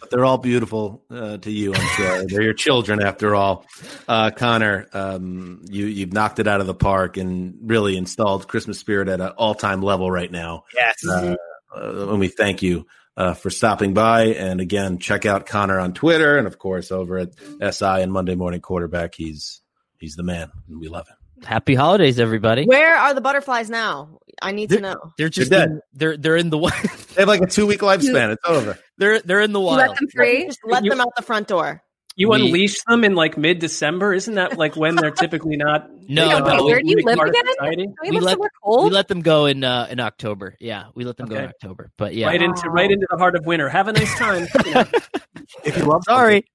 [0.01, 2.25] But they're all beautiful uh, to you, I'm sure.
[2.29, 3.65] they're your children, after all.
[4.07, 8.79] Uh, Connor, um, you you've knocked it out of the park and really installed Christmas
[8.79, 10.65] spirit at an all time level right now.
[10.75, 11.37] yes Uh,
[11.77, 12.87] uh, and we thank you
[13.19, 14.27] uh, for stopping by.
[14.29, 18.35] And again, check out Connor on Twitter and of course over at SI and Monday
[18.37, 19.15] Morning Quarterback.
[19.15, 19.61] He's
[19.99, 21.45] he's the man, and we love him.
[21.45, 24.19] happy holidays everybody Where are the butterflies now?
[24.41, 25.13] I need to They're- know.
[25.19, 25.69] they're just dead.
[25.71, 26.75] in- they're they're in the wild
[27.15, 28.31] They have like a two week lifespan.
[28.33, 28.79] It's over.
[28.99, 30.47] they're they're in the You wild let them free?
[30.47, 31.83] Just let You- them out the front door.
[32.19, 34.13] You We- unleash them in like mid December.
[34.13, 35.89] Isn't that like when they're typically not?
[36.11, 37.45] No, they're no, Where do you live again?
[37.47, 37.87] society?
[38.03, 38.51] We let- somewhere
[38.85, 41.91] we let them go in uh in october yeah we let them go in october
[41.99, 43.69] but yeah Right into right into the heart of winter.
[43.69, 44.47] Have a nice time.
[44.65, 44.85] You know.
[45.65, 46.47] If you love sorry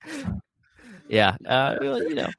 [1.08, 2.30] yeah uh you know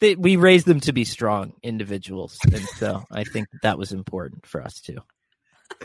[0.00, 3.92] they, we raised them to be strong individuals and so i think that, that was
[3.92, 4.98] important for us too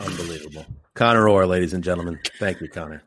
[0.00, 0.64] Unbelievable.
[0.94, 2.18] Connor Orr, ladies and gentlemen.
[2.40, 3.02] Thank you, Connor.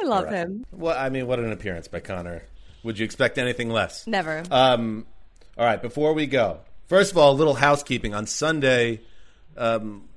[0.00, 0.34] I love All right.
[0.46, 0.64] him.
[0.70, 2.44] Well, I mean, what an appearance by Connor.
[2.84, 4.06] Would you expect anything less?
[4.06, 4.42] Never.
[4.50, 5.06] Um,
[5.56, 8.14] all right, before we go, first of all, a little housekeeping.
[8.14, 9.00] On Sunday,
[9.56, 10.08] um,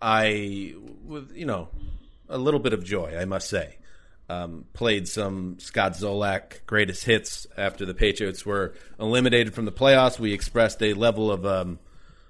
[0.00, 0.74] I,
[1.04, 1.68] with you know,
[2.28, 3.76] a little bit of joy, I must say,
[4.28, 10.18] um, played some Scott Zolak greatest hits after the Patriots were eliminated from the playoffs.
[10.18, 11.44] We expressed a level of.
[11.44, 11.78] Um,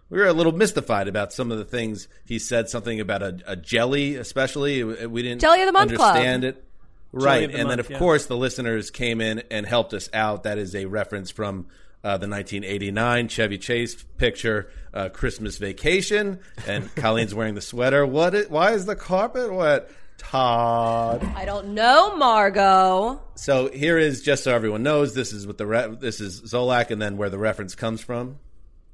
[0.09, 2.69] we were a little mystified about some of the things he said.
[2.69, 4.85] Something about a, a jelly, especially.
[4.85, 6.17] We didn't Jelly of the Month Club.
[6.17, 6.65] understand it.
[7.13, 7.99] Jelly Right, the and then of yeah.
[7.99, 10.45] course the listeners came in and helped us out.
[10.45, 11.67] That is a reference from
[12.05, 18.07] uh, the 1989 Chevy Chase picture, uh, Christmas Vacation, and Colleen's wearing the sweater.
[18.07, 18.35] What?
[18.35, 19.91] Is, why is the carpet wet?
[20.19, 21.25] Todd.
[21.35, 23.21] I don't know, Margot.
[23.35, 25.15] So here is just so everyone knows.
[25.15, 28.39] This is what the re- this is Zolak, and then where the reference comes from.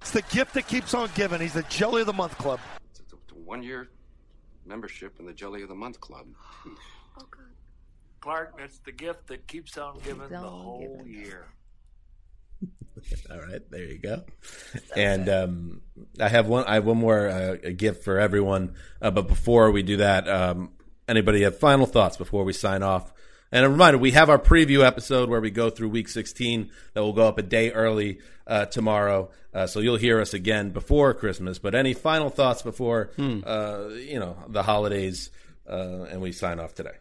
[0.00, 1.40] It's the gift that keeps on giving.
[1.40, 2.60] He's the Jelly of the Month Club.
[2.90, 3.88] It's a one year
[4.64, 6.26] membership in the Jelly of the Month Club.
[8.28, 11.46] Clark, that's the gift that keeps on giving the on whole year.
[13.30, 14.22] All right, there you go.
[14.94, 15.80] and um,
[16.20, 16.64] I have one.
[16.64, 18.74] I have one more uh, a gift for everyone.
[19.00, 20.72] Uh, but before we do that, um,
[21.08, 23.14] anybody have final thoughts before we sign off?
[23.50, 26.70] And a reminder: we have our preview episode where we go through Week 16.
[26.92, 30.68] That will go up a day early uh, tomorrow, uh, so you'll hear us again
[30.68, 31.58] before Christmas.
[31.58, 35.30] But any final thoughts before uh, you know the holidays,
[35.66, 36.96] uh, and we sign off today?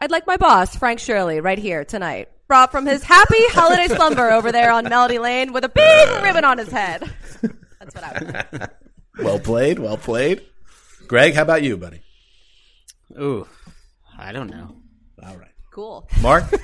[0.00, 2.28] I'd like my boss, Frank Shirley, right here tonight.
[2.48, 6.44] Brought from his happy holiday slumber over there on Melody Lane with a big ribbon
[6.44, 7.02] on his head.
[7.78, 8.70] That's what I would
[9.24, 10.42] well played, well played.
[11.06, 12.00] Gregg, how about you, buddy?
[13.20, 13.46] Ooh,
[14.18, 14.74] I don't know.
[15.22, 16.08] All right, Cool.
[16.20, 16.44] Marc.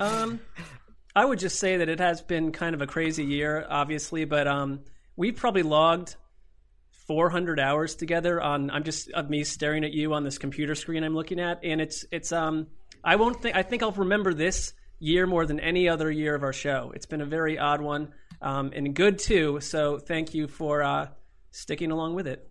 [0.00, 0.38] Um,
[1.16, 4.46] I would just say that it has been kind of a crazy year, obviously, but
[4.46, 4.78] um,
[5.16, 6.14] we've probably logged
[7.08, 8.70] 400 hours together on.
[8.70, 11.80] I'm just of me staring at you on this computer screen I'm looking at, and
[11.80, 12.68] it's it's um.
[13.02, 13.56] I won't think.
[13.56, 16.92] I think I'll remember this year more than any other year of our show.
[16.94, 19.60] It's been a very odd one um, and good too.
[19.60, 21.08] So thank you for uh,
[21.50, 22.50] sticking along with it.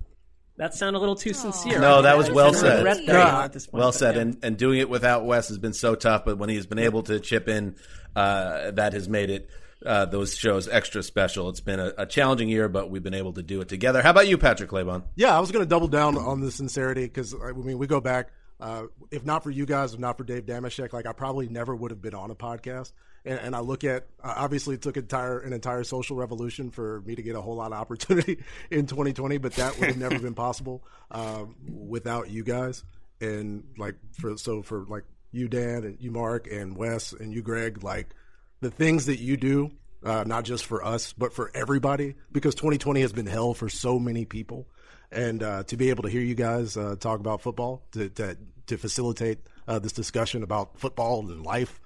[0.58, 1.80] That sounded a little too sincere.
[1.80, 2.78] No, that was well said.
[2.78, 4.16] regret that point, well said.
[4.16, 4.22] yeah.
[4.22, 7.04] And and doing it without Wes has been so tough, but when he's been able
[7.04, 7.76] to chip in,
[8.16, 9.52] uh, that has made it
[9.86, 11.50] uh, those shows extra special.
[11.50, 14.02] It's been a, a challenging year, but we've been able to do it together.
[14.02, 15.04] How about you, Patrick Claybon?
[15.16, 18.02] Yeah, I was going to double down on the sincerity because I mean, we go
[18.02, 18.30] back.
[18.60, 21.76] Uh, if not for you guys, if not for Dave Damashek, like I probably never
[21.76, 22.92] would have been on a podcast.
[23.24, 27.02] And, and I look at uh, obviously it took entire an entire social revolution for
[27.02, 30.18] me to get a whole lot of opportunity in 2020, but that would have never
[30.18, 32.84] been possible um, without you guys.
[33.22, 37.44] And like for so for like you Dan and you Marc and Wes and you
[37.44, 38.16] Gregg, like
[38.62, 39.72] the things that you do,
[40.04, 44.00] uh, not just for us but for everybody, because 2020 has been hell for so
[44.00, 44.68] many people
[45.12, 48.38] and uh, to be able to hear you guys uh, talk about football to to,
[48.68, 51.80] to facilitate uh, this discussion about football and life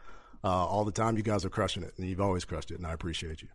[0.44, 1.18] uh, all the time.
[1.18, 3.48] You guys are crushing it, and you've always crushed it, and I appreciate you.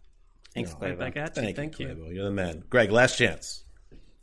[0.54, 0.98] Thanks, Right Claybo.
[0.98, 1.42] back at you.
[1.42, 1.94] Thank, Thank you, you.
[1.94, 2.14] Claybo.
[2.14, 2.62] You're the man.
[2.70, 3.64] Gregg, last chance.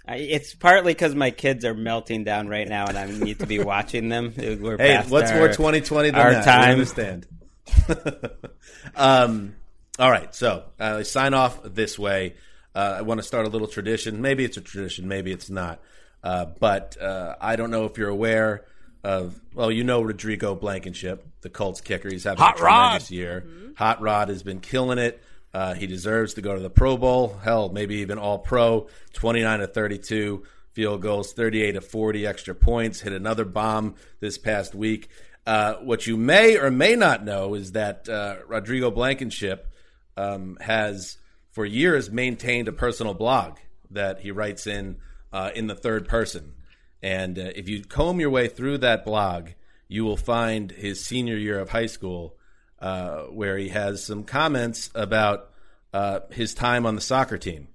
[0.08, 3.46] I, it's partly because my kids are melting down right now, and I need to
[3.48, 4.34] be watching them.
[4.38, 6.40] We're Hey, past what's our, more 2020 than our that?
[6.40, 6.72] We time?
[6.72, 7.28] understand.
[8.96, 9.56] um,
[10.00, 12.36] all right, so uh, I sign off this way.
[12.76, 14.22] Uh, I want to start a little tradition.
[14.22, 15.80] Maybe it's a tradition, maybe it's not.
[16.24, 18.66] Uh, but uh, I don't know if you're aware
[19.04, 19.40] of.
[19.54, 22.10] Well, you know Rodrigo Blankenship, the Colts kicker.
[22.10, 22.84] He's having Hot a Rod.
[22.88, 23.46] tremendous year.
[23.78, 25.22] Hot Rod has been killing it.
[25.54, 27.38] Uh, he deserves to go to the Pro Bowl.
[27.44, 28.88] Hell, maybe even All Pro.
[29.14, 33.02] 29 to 32 field goals, 38 to 40 extra points.
[33.02, 35.10] Hit another bomb this past week.
[35.46, 39.68] Uh, what you may or may not know is that uh, Rodrigo Blankenship
[40.16, 41.18] um, has,
[41.52, 43.58] for years, maintained a personal blog
[43.92, 44.98] that he writes in
[45.34, 46.54] uh, in the third person.
[47.02, 49.50] And uh, if you comb your way through that blog,
[49.90, 52.38] you will find his senior year of high school,
[52.80, 55.50] uh, where he has some comments about
[55.94, 57.68] uh, his time on the soccer team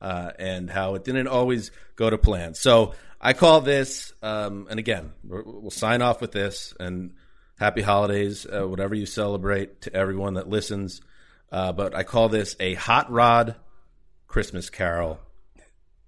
[0.00, 2.52] and how it didn't always go to plan.
[2.52, 2.92] So
[3.24, 6.74] I call this, um, and again, we'll sign off with this.
[6.78, 7.14] And
[7.58, 11.00] happy holidays, uh, whatever you celebrate, to everyone that listens.
[11.50, 13.56] Uh, but I call this a hot rod
[14.26, 15.20] Christmas carol.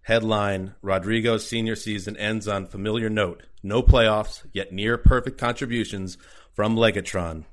[0.02, 3.42] Headline Rodrigo's senior season ends on familiar note.
[3.62, 6.18] No playoffs, yet near perfect contributions
[6.52, 7.44] from Legatron.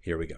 [0.00, 0.36] Here we go.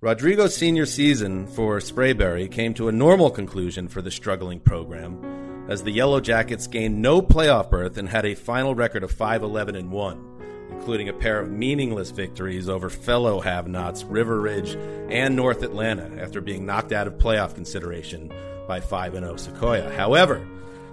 [0.00, 5.37] Rodrigo's senior season for Sprayberry came to a normal conclusion for the struggling program,
[5.68, 9.42] as the Yellow Jackets gained no playoff berth and had a final record of 5
[9.42, 14.74] 11 and 1, including a pair of meaningless victories over fellow have nots River Ridge
[15.10, 18.32] and North Atlanta after being knocked out of playoff consideration
[18.66, 19.94] by 5 0 Sequoyah.
[19.94, 20.46] However,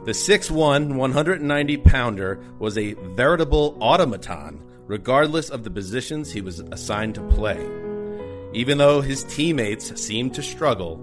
[0.04, 7.16] the 6'1, 190 pounder was a veritable automaton, regardless of the positions he was assigned
[7.16, 7.60] to play.
[8.54, 10.98] Even though his teammates seemed to struggle,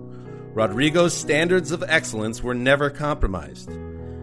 [0.54, 3.70] Rodrigo's standards of excellence were never compromised.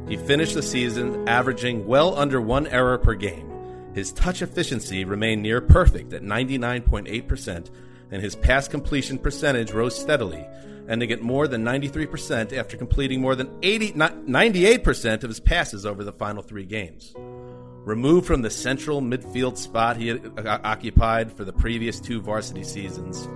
[0.07, 3.49] He finished the season averaging well under one error per game.
[3.95, 7.69] His touch efficiency remained near perfect at 99.8%,
[8.11, 10.45] and his pass completion percentage rose steadily,
[10.87, 16.03] ending at more than 93% after completing more than 80, 98% of his passes over
[16.03, 17.13] the final three games.
[17.17, 22.63] Removed from the central midfield spot he had uh, occupied for the previous two varsity
[22.63, 23.27] seasons,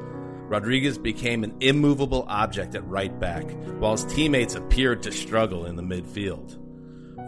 [0.53, 3.43] Rodriguez became an immovable object at right back,
[3.79, 6.59] while his teammates appeared to struggle in the midfield.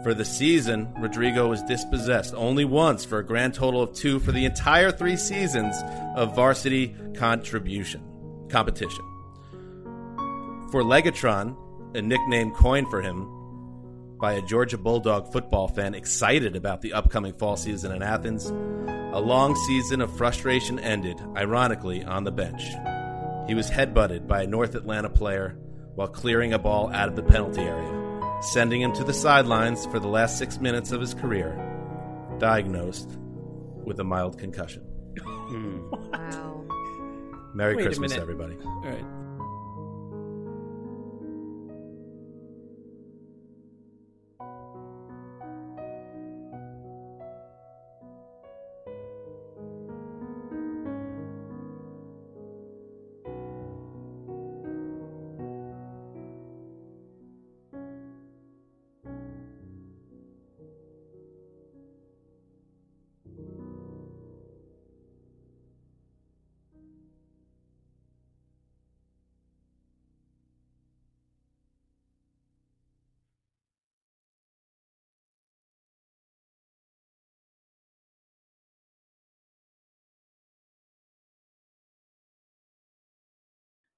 [0.04, 4.30] For the season, Rodrigo was dispossessed only once for a grand total of two for
[4.30, 5.74] the entire three seasons
[6.14, 8.00] of varsity contribution
[8.48, 9.04] competition.
[10.70, 11.56] For Legatron,
[11.96, 13.28] a nickname coined for him
[14.20, 19.18] by a Georgia Bulldog football fan excited about the upcoming fall season in Athens, a
[19.18, 22.62] long season of frustration ended, ironically, on the bench.
[23.46, 25.56] He was headbutted by a North Atlanta player
[25.94, 29.98] while clearing a ball out of the penalty area, sending him to the sidelines for
[29.98, 31.54] the last six minutes of his career,
[32.38, 33.16] diagnosed
[33.84, 34.82] with a mild concussion.
[35.18, 35.90] Hmm.
[35.90, 36.64] Wow.
[37.54, 38.56] Merry Wait Christmas, everybody.
[38.64, 39.04] All right.